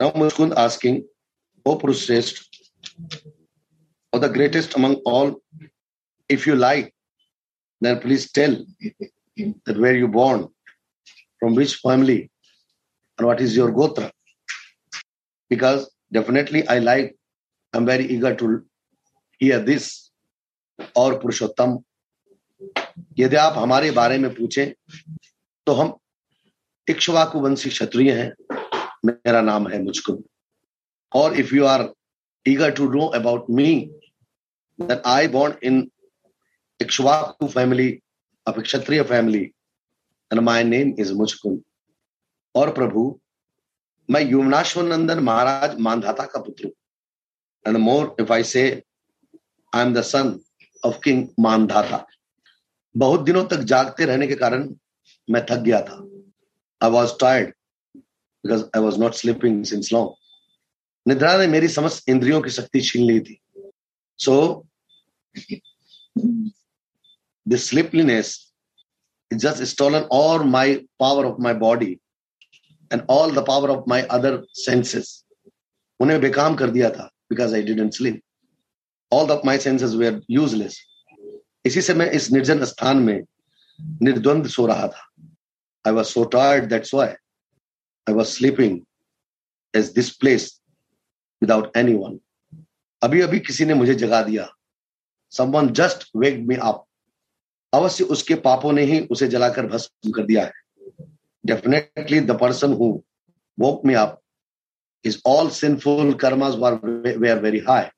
नाउ 0.00 0.18
मुस्कुंद 0.18 0.52
आस्किंग 0.58 1.02
ओ 1.66 1.74
पुरुषेष्ठ 1.80 2.42
और 4.12 4.20
the 4.20 4.30
greatest 4.32 4.74
among 4.78 5.06
all 5.08 5.34
if 6.30 6.48
you 6.48 6.54
like 6.54 6.92
then 7.82 7.98
please 8.00 8.28
tell 8.34 8.54
that 8.86 9.76
where 9.76 9.96
you 9.96 10.08
born 10.18 10.44
from 10.44 11.56
which 11.58 11.74
family 11.76 12.16
and 12.18 13.24
what 13.24 13.40
is 13.40 13.58
your 13.58 13.70
gotra 13.80 14.10
because 15.50 15.86
definitely 16.12 16.62
I 16.70 16.80
like 16.80 17.14
I 17.74 17.80
am 17.80 17.86
very 17.86 18.04
eager 18.14 18.34
to 18.34 18.54
hear 19.40 19.60
this 19.64 19.90
और 20.96 21.18
पुरुषोत्तम 21.20 21.78
यदि 23.18 23.36
आप 23.36 23.58
हमारे 23.58 23.90
बारे 23.98 24.18
में 24.18 24.32
पूछें 24.34 24.72
तो 25.66 25.72
हम 25.72 25.96
इक्ष्वाकु 26.88 27.40
वंशी 27.40 27.70
क्षत्रिय 27.70 28.12
हैं। 28.12 28.56
मेरा 29.06 29.40
नाम 29.40 29.68
है 29.68 29.82
मुझको। 29.82 30.22
और 31.14 31.34
if 31.34 31.54
you 31.54 31.64
are 31.64 31.94
eager 32.48 32.70
to 32.72 32.86
know 32.92 33.04
about 33.14 33.46
me 33.58 33.88
that 34.78 35.06
I 35.06 35.28
born 35.34 35.52
Ikshwaku 36.80 37.46
family 37.48 38.02
of 38.46 38.58
a 38.58 38.62
Kshatriya 38.62 39.04
family, 39.04 39.54
and 40.30 40.42
my 40.42 40.62
name 40.62 40.90
is 40.98 41.12
Muchkund. 41.12 41.58
और 42.54 42.72
प्रभु, 42.72 43.20
मैं 44.10 44.30
युवनाश्वर 44.30 44.84
नंदन 44.84 45.18
महाराज 45.18 45.78
मानधाता 45.78 46.26
का 46.26 46.40
पुत्र 46.40 46.70
and 47.66 47.76
more 47.76 48.16
if 48.20 48.32
I 48.32 48.42
say 48.42 48.82
I 49.74 49.82
am 49.82 49.94
the 49.94 50.00
son 50.00 50.40
of 50.84 50.98
king 51.04 51.28
Mandhata. 51.40 52.06
बहुत 52.96 53.20
दिनों 53.20 53.44
तक 53.44 53.56
जागते 53.56 54.04
रहने 54.04 54.26
के 54.26 54.34
कारण 54.34 54.74
मैं 55.30 55.46
थक 55.50 55.58
गया 55.58 55.80
था। 55.80 56.13
I 56.84 56.90
was 56.90 57.12
tired 57.20 57.52
because 58.44 58.64
I 58.76 58.82
was 58.82 58.98
not 59.00 59.14
sleeping 59.14 59.64
since 59.64 59.92
long 59.92 60.10
निद्रा 61.06 61.36
ने 61.38 61.46
मेरी 61.46 61.68
समस्त 61.68 62.08
इंद्रियों 62.08 62.40
की 62.42 62.50
शक्ति 62.50 62.80
छीन 62.80 63.06
ली 63.06 63.20
थी। 63.20 63.40
So 64.18 64.66
the sleepiness 67.46 68.38
is 69.30 69.38
just 69.38 69.62
stolen 69.62 70.08
all 70.12 70.44
my 70.48 70.74
power 71.00 71.24
of 71.26 71.40
my 71.42 71.54
body 71.54 71.90
and 72.90 73.02
all 73.10 73.34
the 73.34 73.44
power 73.46 73.70
of 73.70 73.84
my 73.88 74.02
other 74.16 74.42
senses 74.54 75.24
उन्हें 76.00 76.20
बेकाम 76.20 76.54
कर 76.54 76.70
दिया 76.70 76.90
था 76.90 77.10
because 77.30 77.54
I 77.54 77.62
did 77.62 77.74
didn't 77.74 77.94
sleep 77.94 78.20
all 79.12 79.30
of 79.30 79.46
my 79.46 79.58
senses 79.58 79.94
were 79.94 80.20
useless 80.30 80.78
इसी 81.66 81.80
से 81.82 81.94
मैं 81.94 82.10
इस 82.10 82.30
निर्जन 82.32 82.64
स्थान 82.64 82.96
में 82.96 83.20
निर्द्वंद 84.02 84.46
सो 84.48 84.66
रहा 84.66 84.88
था। 84.88 85.08
I 85.84 85.92
was 85.92 86.10
so 86.10 86.24
tired 86.24 86.68
that's 86.70 86.92
why 86.92 87.16
I 88.06 88.12
was 88.12 88.32
sleeping 88.32 88.86
as 89.74 89.92
this 89.92 90.16
place 90.16 90.60
without 91.42 91.70
anyone 91.76 92.18
अभी 93.02 93.20
अभी 93.20 93.40
किसी 93.40 93.64
ने 93.64 93.74
मुझे 93.74 93.94
जगा 93.94 94.22
दिया 94.22 94.48
someone 95.32 95.72
just 95.72 96.06
waked 96.14 96.46
me 96.46 96.58
up 96.58 96.84
अवश्य 97.72 98.04
उसके 98.14 98.34
पापों 98.42 98.72
ने 98.72 98.82
ही 98.84 99.00
उसे 99.10 99.28
जलाकर 99.28 99.66
भस्म 99.66 100.10
कर 100.12 100.26
दिया 100.26 100.44
है 100.44 100.52
definitely 101.44 102.20
the 102.20 102.38
person 102.40 102.72
who 102.72 102.92
woke 103.58 103.84
me 103.84 103.94
up 103.94 104.14
his 105.04 105.20
all 105.24 105.50
sinful 105.50 106.14
karmas 106.14 106.56
were 106.58 106.76
were 107.24 107.40
very 107.40 107.60
high 107.60 107.90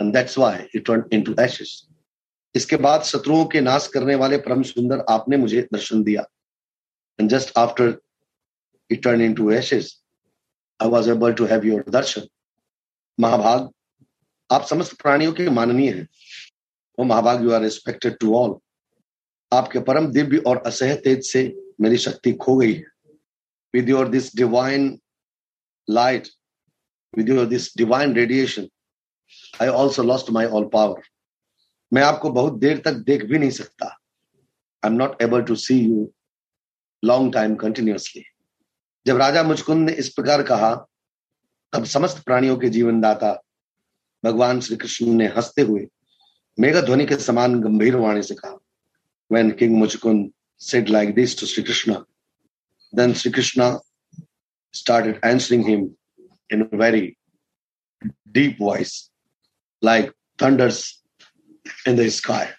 and 0.00 0.14
that's 0.14 0.36
why 0.36 0.68
it 0.74 0.84
turned 0.84 1.12
into 1.12 1.34
ashes 1.46 1.72
इसके 2.54 2.76
बाद 2.84 3.02
शत्रुओं 3.02 3.44
के 3.52 3.60
नाश 3.60 3.86
करने 3.94 4.14
वाले 4.22 4.36
परम 4.38 4.62
सुंदर 4.70 5.04
आपने 5.10 5.36
मुझे 5.36 5.60
दर्शन 5.72 6.02
दिया 6.04 6.24
and 7.18 7.30
just 7.30 7.52
after 7.56 8.00
it 8.90 9.02
turned 9.02 9.22
into 9.22 9.52
ashes, 9.52 10.00
i 10.80 10.86
was 10.86 11.08
able 11.08 11.34
to 11.34 11.46
have 11.46 11.64
your 11.64 11.82
darshan. 11.84 12.26
महाभाग 13.18 13.68
आप 14.50 14.64
समस्त 14.66 14.92
प्राणियों 15.02 15.32
के 15.32 15.48
माननीय 15.50 15.90
हैं। 15.92 16.06
वो 16.98 17.04
महाभाग 17.04 17.42
you 17.44 17.50
are 17.52 17.60
respected 17.62 18.16
to 18.20 18.34
all 18.36 18.56
आपके 19.52 19.78
परम 19.88 20.06
दिव्य 20.12 20.38
और 20.46 20.62
असह 20.66 20.94
तेज 21.04 21.24
से 21.26 21.42
मेरी 21.80 21.96
शक्ति 21.98 22.32
खो 22.42 22.56
गई 22.56 22.72
है। 22.72 22.84
With 23.74 23.88
your 23.88 24.08
this 24.08 24.34
divine 24.36 24.98
light 25.88 26.28
with 27.14 27.28
your 27.28 27.46
this 27.46 27.76
divine 27.76 28.14
radiation 28.16 28.68
I 29.62 29.68
also 29.68 30.02
lost 30.02 30.30
my 30.30 30.46
all 30.46 30.68
power 30.72 31.02
मैं 31.92 32.02
आपको 32.02 32.30
बहुत 32.30 32.58
देर 32.58 32.78
तक 32.84 32.94
देख 33.06 33.24
भी 33.24 33.38
नहीं 33.38 33.50
सकता। 33.50 33.86
I 33.86 34.90
am 34.90 34.96
not 34.96 35.22
able 35.22 35.42
to 35.42 35.54
see 35.64 35.78
you 35.78 36.12
long 37.04 37.34
time 37.34 37.54
continuously 37.54 38.22
जब 39.06 39.16
राजा 39.16 39.42
मुचकुंद 39.42 39.90
ने 39.90 39.96
इस 39.96 40.08
प्रकार 40.08 40.42
कहा, 40.42 40.74
तब 41.72 41.84
समस्त 41.84 42.22
प्राणियों 42.24 42.56
के 42.56 42.68
जीवनदाता 42.68 43.42
भगवान 44.24 44.60
श्री 44.60 44.76
कृष्ण 44.76 45.06
ने 45.06 45.26
हँसते 45.26 45.62
हुए 45.62 45.86
मेघा 46.60 46.80
ध्वनि 46.80 47.06
के 47.06 47.16
समान 47.16 47.60
गंभीर 47.60 47.96
वाणी 47.96 48.22
से 48.22 48.34
कहा 48.34 48.58
when 49.32 49.50
king 49.50 49.76
Muchukunda 49.76 50.32
said 50.58 50.88
like 50.88 51.14
this 51.14 51.40
to 51.40 51.46
Shri 51.46 51.62
Krishna 51.62 51.94
then 52.94 53.14
Shri 53.14 53.32
Krishna 53.32 53.78
start 54.74 55.24
answering 55.24 55.66
him 55.66 55.90
in 56.52 56.68
very 56.74 57.16
deep 58.28 58.56
voice 58.60 59.10
like 59.84 60.12
thunders 60.42 61.04
in 61.88 61.96
the 61.96 62.08
sky 62.08 62.54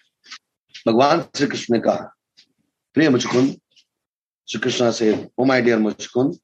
भगवान 0.88 1.20
श्री 1.36 1.46
कृष्ण 1.46 1.74
ने 1.74 1.80
कहा, 1.80 2.14
प्रिय 2.94 3.08
मुचकुंद 3.08 3.60
श्री 4.48 4.60
कृष्ण 4.60 4.90
से, 4.90 5.12
ओ 5.38 5.44
माय 5.44 5.62
डियर 5.62 5.78
मुचकुंद 5.78 6.36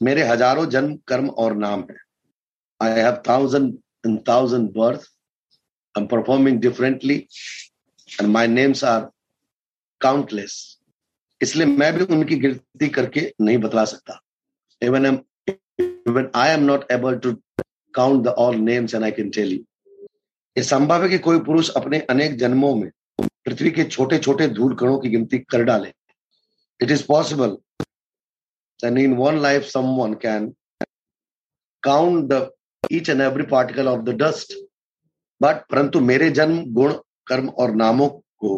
मेरे 0.00 0.22
हज़ारों 0.26 0.64
जन्म, 0.70 0.94
कर्म 1.08 1.28
और 1.28 1.54
नाम 1.56 1.80
है। 1.90 1.96
I 2.80 3.00
have 3.00 3.22
thousand 3.28 3.72
and 4.06 4.18
thousand 4.28 4.68
birth 4.76 5.00
I 5.94 6.02
am 6.02 6.06
performing 6.08 6.58
differently 6.60 7.16
and 8.08 8.28
my 8.30 8.46
names 8.48 8.84
are 8.84 9.00
countless 10.00 10.56
इसलिए 11.40 11.66
मैं 11.66 11.92
भी 11.94 12.04
उनकी 12.14 12.36
गिनती 12.36 12.88
करके 12.88 13.32
नहीं 13.40 13.58
बतला 13.58 13.84
सकता। 13.84 14.20
Even 14.82 15.06
am 15.06 15.18
even 16.08 16.30
I 16.36 16.50
am 16.50 16.62
not 16.64 16.90
able 16.92 17.18
to 17.18 17.32
count 17.94 18.24
the 18.24 18.34
all 18.38 18.56
names 18.62 18.94
and 18.94 19.04
I 19.04 19.10
can 19.10 19.30
tell 19.30 19.52
you 19.52 19.58
ये 20.56 20.62
संभव 20.64 21.02
है 21.02 21.08
कि 21.08 21.18
कोई 21.20 21.38
पुरुष 21.44 21.70
अपने 21.76 22.00
अनेक 22.10 22.36
जन्मों 22.38 22.74
में 22.74 22.90
पृथ्वी 23.20 23.70
के 23.70 23.84
छोटे 23.84 24.18
छोटे 24.18 24.48
धूल 24.48 24.74
कणों 24.76 24.98
की 24.98 25.08
गिनती 25.08 25.38
कर 25.40 25.62
डाले। 25.64 25.92
It 26.80 26.90
is 26.90 27.06
possible 27.08 27.56
and 28.84 28.98
in 28.98 29.16
one 29.16 29.38
life 29.42 29.64
someone 29.66 30.14
can 30.24 30.52
count 31.82 32.24
the 32.32 32.50
each 32.92 33.10
and 33.10 33.20
every 33.20 33.44
particle 33.50 33.88
of 33.88 34.00
the 34.00 34.16
dust 34.22 34.54
but 35.40 35.64
परंतु 35.70 36.00
मेरे 36.00 36.30
जन्म 36.30 36.64
गुण 36.74 36.92
कर्म 37.28 37.48
और 37.48 37.74
नामों 37.74 38.08
को 38.08 38.56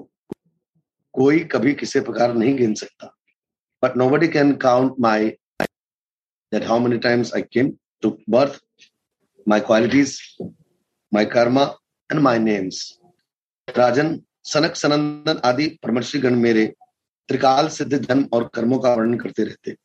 कोई 1.15 1.39
कभी 1.53 1.75
किसी 1.75 2.01
नहीं 2.09 2.57
गिन 2.57 2.75
सकता 2.75 3.15
but 3.83 3.97
nobody 4.11 4.29
can 4.29 4.53
count 4.67 4.97
my 5.01 5.31
that 6.53 6.65
how 6.65 6.79
many 6.79 6.99
times 6.99 7.33
I 7.33 7.43
came 7.43 7.79
to 8.03 8.19
birth, 8.27 8.61
my 9.47 9.61
qualities, 9.61 10.21
my 11.13 11.25
karma, 11.25 11.77
and 12.11 12.23
my 12.23 12.39
names. 12.39 12.95
राजन 13.69 14.09
सनक 14.49 14.75
सनंदन 14.77 15.41
आदि 15.45 15.67
परमर्षि 15.83 16.19
गण 16.19 16.35
मेरे 16.35 16.63
त्रिकाल 17.29 17.69
सिद्ध 17.69 17.95
धर्म 17.95 18.29
और 18.33 18.49
कर्मों 18.55 18.79
का 18.79 18.95
वर्णन 18.95 19.19
करते 19.19 19.45
रहते। 19.45 19.77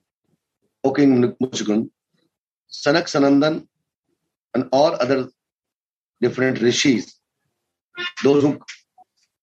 सनक 2.73 3.07
सनंदन 3.07 3.61
एंड 4.53 4.69
और 4.73 4.93
other 4.95 5.21
different 6.21 6.57
rishis 6.63 7.13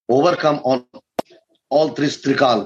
overcome 0.08 0.56
on 0.66 0.84
all 1.70 1.90
three 1.96 2.08
त्रिकाल 2.22 2.60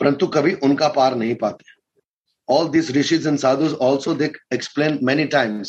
परंतु 0.00 0.26
कभी 0.26 0.52
उनका 0.64 0.88
पार 0.88 1.14
नहीं 1.16 1.34
पाते। 1.34 1.64
All 2.48 2.68
this 2.68 2.90
rishis 2.90 3.26
and 3.26 3.38
sadhu 3.38 3.68
also 3.84 4.14
they 4.14 4.30
explain 4.54 4.98
many 5.02 5.24
times 5.34 5.68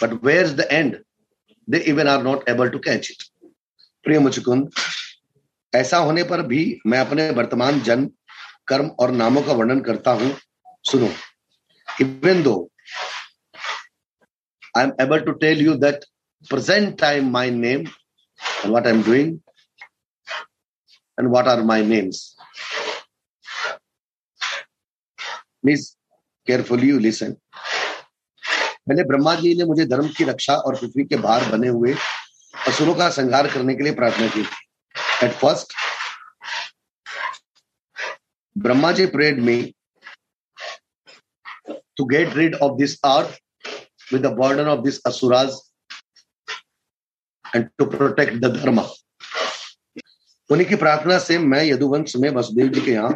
but 0.00 0.12
where 0.24 0.44
is 0.46 0.54
the 0.56 0.68
end 0.70 0.96
they 1.68 1.84
even 1.84 2.08
are 2.08 2.22
not 2.22 2.48
able 2.48 2.70
to 2.76 2.80
catch 2.88 3.10
it 3.10 3.28
प्रिय 4.04 4.18
मुचकुंद 4.18 4.70
ऐसा 5.72 5.98
होने 5.98 6.22
पर 6.24 6.42
भी 6.46 6.60
मैं 6.86 6.98
अपने 6.98 7.30
वर्तमान 7.38 7.80
जन्म 7.88 8.10
कर्म 8.68 8.86
और 9.00 9.10
नामों 9.22 9.42
का 9.42 9.52
वर्णन 9.52 9.80
करता 9.88 10.10
हूँ 10.20 10.34
सुनो 10.90 11.08
even 12.02 12.42
though 12.46 12.70
I'm 14.74 14.92
able 15.00 15.22
to 15.28 15.34
tell 15.42 15.56
you 15.66 15.76
that 15.78 16.04
present 16.50 16.98
time 16.98 17.32
my 17.32 17.50
name 17.50 17.88
and 18.62 18.72
what 18.72 18.86
I'm 18.86 19.02
doing 19.02 19.42
and 21.18 21.30
what 21.30 21.48
are 21.48 21.64
my 21.64 21.82
names. 21.82 22.36
Please 25.62 25.96
carefully 26.46 26.86
you 26.86 27.00
listen. 27.00 27.36
पहले 28.88 29.02
ब्रह्मा 29.04 29.34
जी 29.34 29.54
ने 29.54 29.64
मुझे 29.64 29.84
धर्म 29.86 30.08
की 30.16 30.24
रक्षा 30.24 30.54
और 30.56 30.76
पृथ्वी 30.76 31.04
के 31.04 31.16
बाहर 31.24 31.50
बने 31.52 31.68
हुए 31.68 31.94
असुरों 32.54 32.94
का 32.94 33.08
संहार 33.16 33.48
करने 33.52 33.74
के 33.74 33.82
लिए 33.82 33.92
प्रार्थना 33.94 34.28
की 34.28 34.42
थी 34.42 35.26
at 35.26 35.32
first 35.40 35.74
Brahma 38.56 38.92
ji 38.92 39.06
prayed 39.16 39.40
me 39.48 39.58
to 41.98 42.04
get 42.06 42.34
rid 42.34 42.54
of 42.64 42.74
this 42.78 42.92
earth 43.04 43.38
with 44.12 44.22
the 44.22 44.30
burden 44.32 44.68
of 44.68 44.82
these 44.84 45.00
asuras 45.04 45.56
and 47.44 47.70
to 47.78 47.86
protect 47.88 48.40
the. 48.40 48.50
उन्हीं 50.50 50.66
की 50.68 50.74
प्रार्थना 50.76 51.18
से 51.18 51.38
मैं 51.38 51.62
यदुवंश 51.64 52.14
में 52.16 52.28
वसुदेव 52.34 52.68
जी 52.74 52.80
के 52.80 52.90
यहाँ 52.90 53.10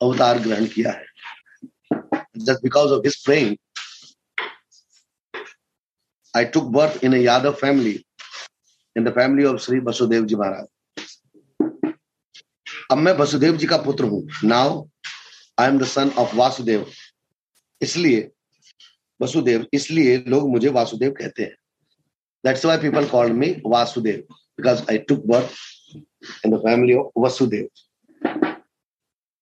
अवतार 0.00 0.38
ग्रहण 0.38 0.66
किया 0.74 0.90
है 0.92 1.04
just 2.38 2.62
because 2.62 2.92
of 2.92 3.06
his 3.06 3.16
praying 3.22 3.56
I 6.38 6.44
took 6.44 6.70
birth 6.70 7.02
in 7.02 7.14
a 7.14 7.16
Yadav 7.16 7.54
family, 7.58 8.04
in 8.96 9.04
the 9.04 9.12
family 9.12 9.44
of 9.44 9.60
Sri 9.62 9.80
Vasudev 9.80 10.26
ji 10.28 10.36
Maharaj. 10.36 10.66
अब 12.92 12.98
मैं 12.98 13.12
वसुदेव 13.18 13.56
जी 13.56 13.66
का 13.66 13.76
पुत्र 13.82 14.04
हूँ। 14.04 14.22
Now 14.44 14.84
I 15.60 15.68
am 15.68 15.78
the 15.78 15.84
son 15.92 16.10
of 16.18 16.34
Vasudev 16.36 16.86
इसलिए 17.80 18.30
वसुदेव 19.20 19.66
इसलिए 19.74 20.16
लोग 20.28 20.48
मुझे 20.50 20.68
वासुदेव 20.76 21.10
कहते 21.18 21.42
हैं। 21.42 21.54
That's 22.44 22.64
why 22.64 22.78
people 22.78 23.06
called 23.08 23.34
me 23.34 23.48
Vasudev 23.66 24.18
because 24.30 24.82
I 24.90 24.98
took 25.08 25.24
birth 25.26 25.50
in 26.44 26.50
the 26.50 26.58
family 26.66 26.94
of 26.94 27.20
Vasudev 27.24 27.68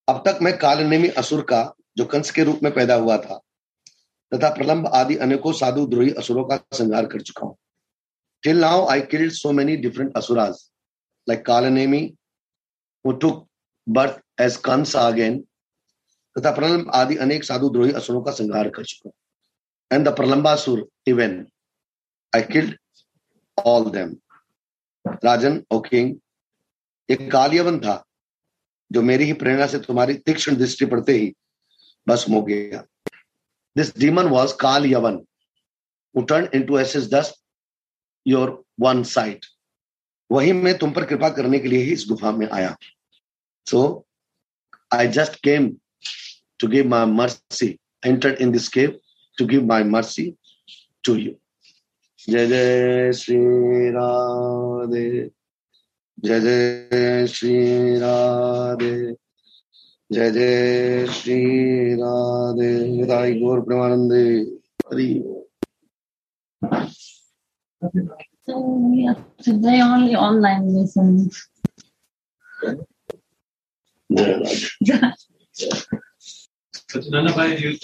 अब 0.08 0.22
तक 0.26 0.38
मैं 0.42 0.56
कालनेमी 0.58 1.08
असुर 1.08 1.42
का, 1.50 1.74
जो 1.98 2.04
कंस 2.04 2.30
के 2.30 2.44
रूप 2.44 2.62
में 2.62 2.72
पैदा 2.74 2.94
हुआ 2.94 3.16
था 3.18 3.40
तथा 4.34 4.48
प्रलंब 4.54 4.86
आदि 4.94 5.16
अनेकों 5.24 5.52
साधु 5.54 5.86
द्रोही 5.86 6.10
असुरों 6.18 6.44
का 6.44 6.56
संहार 6.74 7.06
कर 7.06 7.20
चुका 7.22 7.46
हूँ। 7.46 7.56
Till 8.42 8.60
now 8.60 8.86
I 8.88 9.00
killed 9.10 9.32
so 9.32 9.52
many 9.52 9.76
different 9.78 10.16
asuras 10.16 10.62
like 11.26 11.42
Kalanemi, 11.42 12.14
who 13.04 13.46
birth 13.86 14.20
as 14.38 14.56
Kansa 14.58 15.02
again, 15.02 15.42
तथा 16.36 16.50
प्रलंब 16.50 16.90
आदि 16.94 17.16
अनेक 17.16 17.44
साधु 17.44 17.68
द्रोही 17.68 17.92
असुरों 17.92 18.22
का 18.22 18.32
संहार 18.32 18.68
कर 18.68 18.84
चुका 18.84 19.08
हूँ। 19.08 19.12
And 19.90 20.08
the 20.08 20.14
Pralambasur 20.16 20.86
even 21.08 21.46
I 22.32 22.42
killed 22.42 22.76
all 23.58 23.84
them 23.90 24.14
Rajan 25.24 25.62
O 25.72 25.78
king 25.80 26.14
एक 27.08 27.30
कालियवन 27.32 27.78
था 27.80 27.96
जो 28.90 29.02
मेरी 29.02 29.24
ही 29.24 29.32
प्रेरणा 29.32 29.66
से 29.66 29.78
तुम्हारी 29.78 30.14
तीक्ष्ण 30.26 30.56
दृष्टि 30.56 30.86
पड़ते 30.86 31.12
ही 31.12 31.32
बस 32.06 32.26
हो 32.30 32.42
गया। 32.42 32.84
दिस 33.76 33.96
डीमन 33.98 34.26
वॉज़ 34.36 34.56
काल 34.60 34.86
यवन 34.86 35.22
who 36.14 36.24
turned 36.24 36.52
into 36.54 36.78
ashes 36.78 37.08
dust 37.08 37.40
your 38.26 38.48
one 38.78 39.04
sight 39.12 39.46
वही 40.30 40.52
मैं 40.52 40.76
तुम 40.78 40.90
पर 40.92 41.04
कृपा 41.04 41.28
करने 41.38 41.58
के 41.58 41.68
लिए 41.68 41.82
ही 41.84 41.92
इस 41.92 42.04
गुफा 42.08 42.30
में 42.32 42.48
आया 42.48 42.76
so 43.66 43.80
I 44.94 45.08
just 45.18 45.40
came 45.44 45.72
to 46.60 46.68
give 46.68 46.86
my 46.86 47.04
mercy 47.04 47.68
entered 48.02 48.40
in 48.40 48.52
this 48.52 48.68
cave 48.68 48.92
to 49.38 49.46
give 49.46 49.64
my 49.66 49.82
mercy 49.94 50.26
to 51.04 51.16
you 51.18 51.34
जय 52.28 52.46
जय 52.46 53.12
श्री 53.12 53.36
राधे 53.90 55.08
जय 56.18 56.40
जय 56.40 57.26
श्री 57.28 57.56
राधे 58.00 58.94
जय 60.13 60.31
जय 60.31 61.05
श्री 61.13 61.39
राधे 62.01 63.05
राई 63.11 63.33
गौर 63.39 63.59
प्रेमानंदे 63.69 64.23
Hari 64.91 65.09
So 68.49 68.59
we 68.59 69.03
have 69.05 69.19
today 69.45 69.79
only 69.81 70.15
online 70.15 70.63
lessons. 70.75 71.37
जय 74.11 74.99
Radhe 75.03 75.87
But 76.93 77.03
Nanabai, 77.13 77.59
you, 77.61 77.77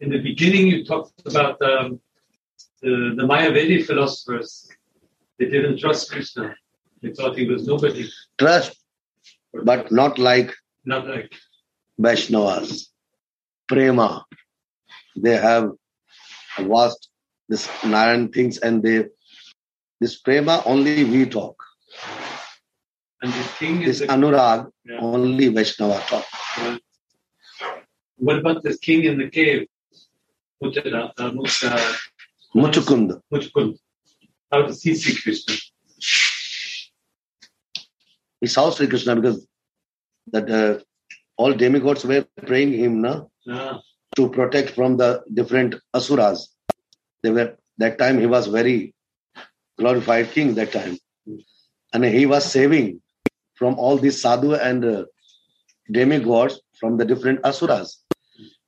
in 0.00 0.08
the 0.10 0.18
beginning, 0.26 0.68
you 0.68 0.82
talked 0.84 1.20
about 1.26 1.60
um, 1.60 2.00
the, 2.80 3.14
the 3.18 3.24
Mayavedi 3.30 3.84
philosophers. 3.84 4.66
They 5.38 5.44
didn't 5.54 5.78
trust 5.78 6.10
Krishna. 6.10 6.54
They 7.02 7.10
thought 7.12 7.36
he 7.36 7.46
was 7.46 7.66
nobody. 7.66 8.08
trust 8.38 8.78
but 9.70 9.92
not 9.92 10.18
like 10.18 10.54
not 10.85 11.07
like 11.07 11.33
Vaishnavas. 11.99 12.87
Prema. 13.67 14.25
They 15.15 15.35
have 15.37 15.71
vast 16.59 17.09
this 17.49 17.67
nine 17.83 18.31
things 18.31 18.57
and 18.59 18.83
they 18.83 19.05
this 19.99 20.19
prema 20.19 20.61
only 20.65 21.03
we 21.03 21.25
talk. 21.25 21.55
and 23.21 23.31
the 23.33 23.45
king 23.59 23.79
This 23.79 24.01
is 24.01 24.09
anurag 24.09 24.69
Yeah. 24.85 24.99
only 25.01 25.47
Vaishnava 25.47 25.99
talk. 26.09 26.25
what 28.17 28.37
about 28.39 28.61
the 28.63 28.77
king 28.77 29.05
in 29.05 29.17
the 29.17 29.29
cave? 29.29 29.67
Mutara, 30.63 31.11
uh, 31.17 31.31
Mutta- 31.31 31.95
Muchukund. 32.55 33.19
Muchkund. 33.33 33.77
How 34.51 34.61
does 34.67 34.81
he 34.83 34.93
see 34.95 35.15
Krishna? 35.21 35.55
He 38.41 38.47
saw 38.47 38.69
Sri 38.69 38.87
Krishna 38.87 39.15
because 39.15 39.47
that 40.31 40.49
uh, 40.49 40.79
all 41.37 41.53
demigods 41.53 42.03
were 42.05 42.25
praying 42.45 42.73
him 42.73 43.01
na, 43.01 43.23
Ah, 43.49 43.79
to 44.15 44.29
protect 44.29 44.71
from 44.71 44.97
the 44.97 45.23
different 45.33 45.75
asuras. 45.93 46.53
They 47.21 47.31
were 47.31 47.57
that 47.77 47.97
time 47.97 48.19
he 48.19 48.25
was 48.25 48.47
very 48.47 48.93
glorified 49.77 50.31
king 50.31 50.55
that 50.55 50.71
time. 50.71 50.97
And 51.93 52.03
he 52.05 52.25
was 52.25 52.45
saving 52.45 53.01
from 53.55 53.77
all 53.77 53.97
these 53.97 54.21
sadhu 54.21 54.53
and 54.55 54.83
uh, 54.83 55.05
demigods 55.91 56.59
from 56.79 56.97
the 56.97 57.05
different 57.05 57.41
asuras. 57.43 58.03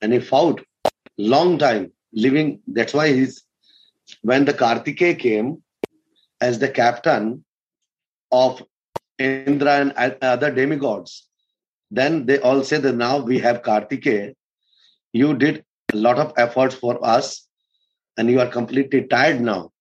And 0.01 0.13
he 0.13 0.19
fought 0.19 0.63
long 1.17 1.57
time 1.57 1.91
living. 2.13 2.61
That's 2.67 2.93
why 2.93 3.13
he's 3.13 3.43
when 4.21 4.45
the 4.45 4.53
Kartikeya 4.53 5.17
came 5.19 5.63
as 6.39 6.59
the 6.59 6.69
captain 6.69 7.43
of 8.31 8.63
Indra 9.19 9.93
and 9.97 10.17
other 10.21 10.51
demigods, 10.51 11.27
then 11.91 12.25
they 12.25 12.39
all 12.39 12.63
say 12.63 12.77
that 12.77 12.95
now 12.95 13.19
we 13.19 13.39
have 13.39 13.61
Kartikeya. 13.61 14.33
You 15.13 15.33
did 15.35 15.63
a 15.93 15.97
lot 15.97 16.19
of 16.19 16.33
efforts 16.37 16.75
for 16.75 17.03
us, 17.05 17.47
and 18.17 18.29
you 18.29 18.39
are 18.39 18.47
completely 18.47 19.03
tired 19.03 19.41
now. 19.41 19.71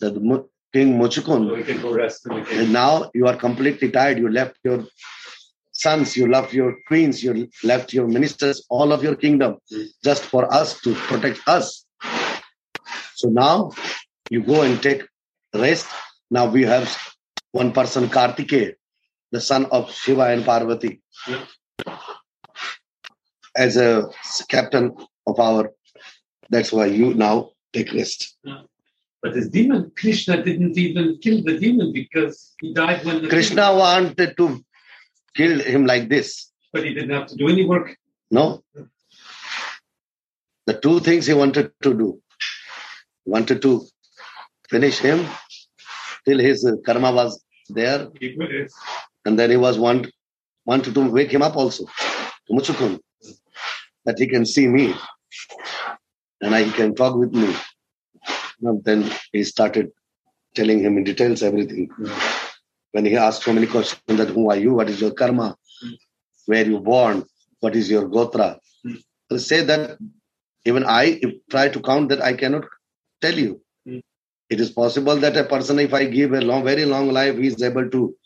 The 0.00 0.10
King 0.72 0.98
Muchukund 0.98 1.48
so 1.48 1.54
we 1.54 1.64
can 1.64 1.80
go 1.82 1.92
rest 1.92 2.26
and 2.26 2.72
now 2.72 3.10
you 3.12 3.26
are 3.26 3.36
completely 3.36 3.90
tired. 3.90 4.18
You 4.18 4.28
left 4.30 4.56
your 4.64 4.84
sons, 5.72 6.16
you 6.16 6.28
left 6.30 6.52
your 6.52 6.76
queens, 6.86 7.22
you 7.24 7.48
left 7.64 7.92
your 7.92 8.06
ministers, 8.06 8.64
all 8.70 8.92
of 8.92 9.02
your 9.02 9.16
kingdom, 9.16 9.58
Mm. 9.72 9.86
just 10.04 10.22
for 10.24 10.52
us 10.52 10.80
to 10.82 10.94
protect 10.94 11.40
us. 11.48 11.84
So 13.14 13.28
now 13.28 13.72
you 14.30 14.42
go 14.42 14.62
and 14.62 14.80
take 14.82 15.02
rest. 15.54 15.86
Now 16.30 16.46
we 16.46 16.62
have 16.64 16.96
one 17.52 17.72
person, 17.72 18.08
Kartikeya, 18.08 18.74
the 19.32 19.40
son 19.40 19.66
of 19.66 19.92
Shiva 19.92 20.26
and 20.34 20.44
Parvati, 20.44 21.00
Yeah. 21.28 21.44
as 23.56 23.76
a 23.76 24.08
captain 24.48 24.94
of 25.26 25.38
our. 25.38 25.72
That's 26.50 26.72
why 26.72 26.86
you 26.86 27.14
now 27.14 27.50
take 27.72 27.92
rest. 27.92 28.36
But 29.22 29.34
this 29.34 29.48
demon, 29.48 29.92
Krishna 29.96 30.42
didn't 30.42 30.76
even 30.78 31.18
kill 31.22 31.42
the 31.44 31.58
demon 31.58 31.92
because 31.92 32.54
he 32.60 32.72
died 32.74 33.04
when 33.04 33.22
the 33.22 33.28
Krishna 33.28 33.66
wanted 33.74 34.36
to 34.38 34.64
kill 35.36 35.60
him 35.60 35.84
like 35.86 36.08
this. 36.08 36.30
but 36.72 36.84
he 36.86 36.94
didn't 36.94 37.10
have 37.18 37.26
to 37.30 37.36
do 37.36 37.48
any 37.48 37.64
work. 37.66 37.96
No. 38.30 38.62
The 40.66 40.74
two 40.84 41.00
things 41.00 41.26
he 41.26 41.34
wanted 41.34 41.70
to 41.82 41.90
do. 42.02 42.08
Wanted 43.34 43.60
to 43.62 43.72
finish 44.72 44.98
him 44.98 45.26
till 46.24 46.38
his 46.38 46.60
karma 46.86 47.10
was 47.12 47.32
there, 47.68 48.08
He 48.20 48.28
and 49.24 49.38
then 49.38 49.50
he 49.50 49.56
was 49.56 49.78
want, 49.78 50.10
wanted 50.64 50.94
to 50.94 51.10
wake 51.10 51.32
him 51.32 51.42
up 51.42 51.56
also, 51.56 51.84
to 51.84 52.52
Muchukun, 52.52 52.98
that 54.04 54.18
he 54.18 54.26
can 54.26 54.46
see 54.46 54.66
me 54.66 54.94
and 56.40 56.54
I, 56.54 56.62
he 56.64 56.72
can 56.72 56.94
talk 56.94 57.16
with 57.16 57.32
me. 57.32 57.54
And 58.62 58.82
then 58.84 59.10
he 59.32 59.44
started 59.44 59.90
telling 60.54 60.80
him 60.80 60.96
in 60.98 61.04
details 61.04 61.42
everything. 61.42 61.90
When 62.92 63.04
he 63.04 63.16
asked 63.16 63.42
so 63.42 63.52
many 63.52 63.66
questions 63.66 64.00
that 64.06 64.28
who 64.28 64.50
are 64.50 64.56
you, 64.56 64.74
what 64.74 64.90
is 64.90 65.00
your 65.00 65.12
karma, 65.12 65.56
where 66.46 66.66
you 66.66 66.80
born, 66.80 67.24
what 67.60 67.76
is 67.76 67.90
your 67.90 68.08
gotra. 68.08 68.58
They 69.28 69.38
say 69.38 69.62
that 69.62 69.98
even 70.64 70.84
I 70.84 71.18
if 71.22 71.34
try 71.48 71.68
to 71.68 71.80
count 71.80 72.08
that 72.08 72.22
I 72.22 72.32
cannot 72.34 72.64
tell 73.20 73.34
you. 73.34 73.60
Mm. 73.86 74.02
It 74.48 74.60
is 74.60 74.70
possible 74.70 75.16
that 75.16 75.36
a 75.36 75.44
person, 75.44 75.78
if 75.78 75.94
I 75.94 76.04
give 76.06 76.32
a 76.32 76.40
long, 76.40 76.64
very 76.64 76.84
long 76.84 77.12
life, 77.12 77.36
he 77.36 77.46
is 77.46 77.62
able 77.62 77.88
to 77.88 78.16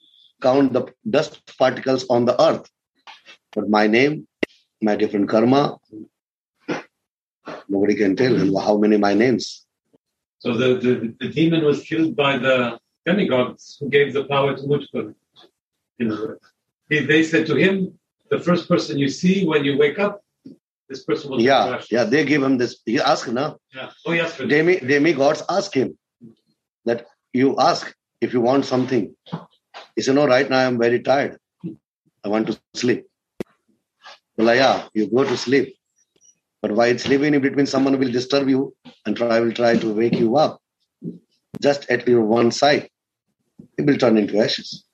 count 0.47 0.73
the 0.77 0.83
dust 1.17 1.35
particles 1.59 2.07
on 2.15 2.25
the 2.29 2.37
earth. 2.49 2.67
But 3.55 3.69
my 3.79 3.87
name, 3.97 4.15
my 4.89 4.95
different 5.03 5.29
karma, 5.29 5.63
nobody 7.69 7.95
can 8.03 8.17
tell 8.17 8.35
how 8.67 8.77
many 8.85 8.97
my 9.09 9.15
names. 9.25 9.67
So 10.39 10.49
the, 10.63 10.69
the, 10.85 10.95
the 11.21 11.29
demon 11.39 11.65
was 11.65 11.83
killed 11.91 12.15
by 12.25 12.33
the 12.47 12.79
demigods 13.07 13.79
who 13.81 13.89
gave 13.89 14.13
the 14.13 14.25
power 14.25 14.57
to 14.57 15.15
know, 15.99 16.37
he, 16.91 17.01
they 17.01 17.23
said 17.23 17.47
to 17.47 17.57
him, 17.57 17.99
the 18.31 18.41
first 18.41 18.69
person 18.69 18.99
you 18.99 19.09
see 19.09 19.47
when 19.47 19.65
you 19.65 19.79
wake 19.79 19.99
up, 19.99 20.23
this 20.89 21.05
person 21.05 21.31
will 21.31 21.41
Yeah, 21.41 21.81
yeah, 21.91 22.05
they 22.05 22.25
give 22.25 22.43
him 22.43 22.59
this. 22.59 22.73
He 22.85 23.01
asked, 23.01 23.29
no? 23.29 23.59
yeah. 23.75 23.91
Oh, 24.07 24.13
yes. 24.13 24.37
Demi, 24.37 24.81
demigods 24.81 25.43
ask 25.49 25.73
him 25.75 25.97
that 26.85 27.07
you 27.33 27.57
ask 27.59 27.95
if 28.21 28.33
you 28.35 28.41
want 28.41 28.65
something. 28.65 29.15
He 29.97 30.03
said, 30.03 30.15
No, 30.15 30.27
right 30.27 30.49
now 30.49 30.67
I'm 30.67 30.79
very 30.79 31.01
tired. 31.01 31.39
I 32.25 32.29
want 32.29 32.47
to 32.49 32.59
sleep. 32.75 33.07
Well, 34.37 34.55
yeah, 34.55 34.89
you 34.95 35.07
go 35.07 35.25
to 35.25 35.37
sleep. 35.37 35.77
But 36.63 36.73
while 36.73 36.99
sleeping 36.99 37.35
in 37.35 37.43
between, 37.43 37.67
someone 37.67 37.99
will 37.99 38.11
disturb 38.11 38.49
you 38.49 38.75
and 39.05 39.17
try 39.17 39.39
will 39.39 39.53
try 39.53 39.77
to 39.77 39.93
wake 39.93 40.15
you 40.19 40.37
up. 40.37 40.61
Just 41.61 41.89
at 41.91 42.09
your 42.09 42.23
one 42.23 42.51
side. 42.51 42.89
It 43.79 43.87
will 43.87 43.99
turn 43.99 44.19
into 44.19 44.39
ashes. 44.39 44.85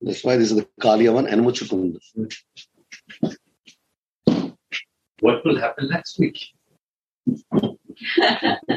That's 0.00 0.24
why 0.24 0.36
this 0.36 0.50
is 0.50 0.56
the 0.56 0.66
Kaliyavan 0.80 1.30
and. 1.32 1.44
What 5.20 5.44
will 5.44 5.58
happen 5.60 5.88
next 5.88 6.18
week? 6.18 6.38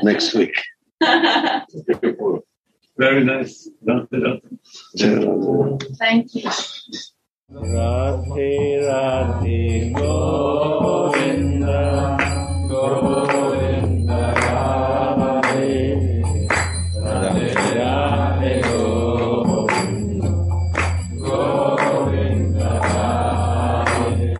next 0.03 0.33
week. 0.33 0.55
Very 2.97 3.25
nice. 3.25 3.69
Thank 5.99 6.35
you. 6.35 6.49
Radhe 7.51 8.81
Radhe 8.81 9.93
Govinda 9.93 11.85
Govinda 12.67 13.24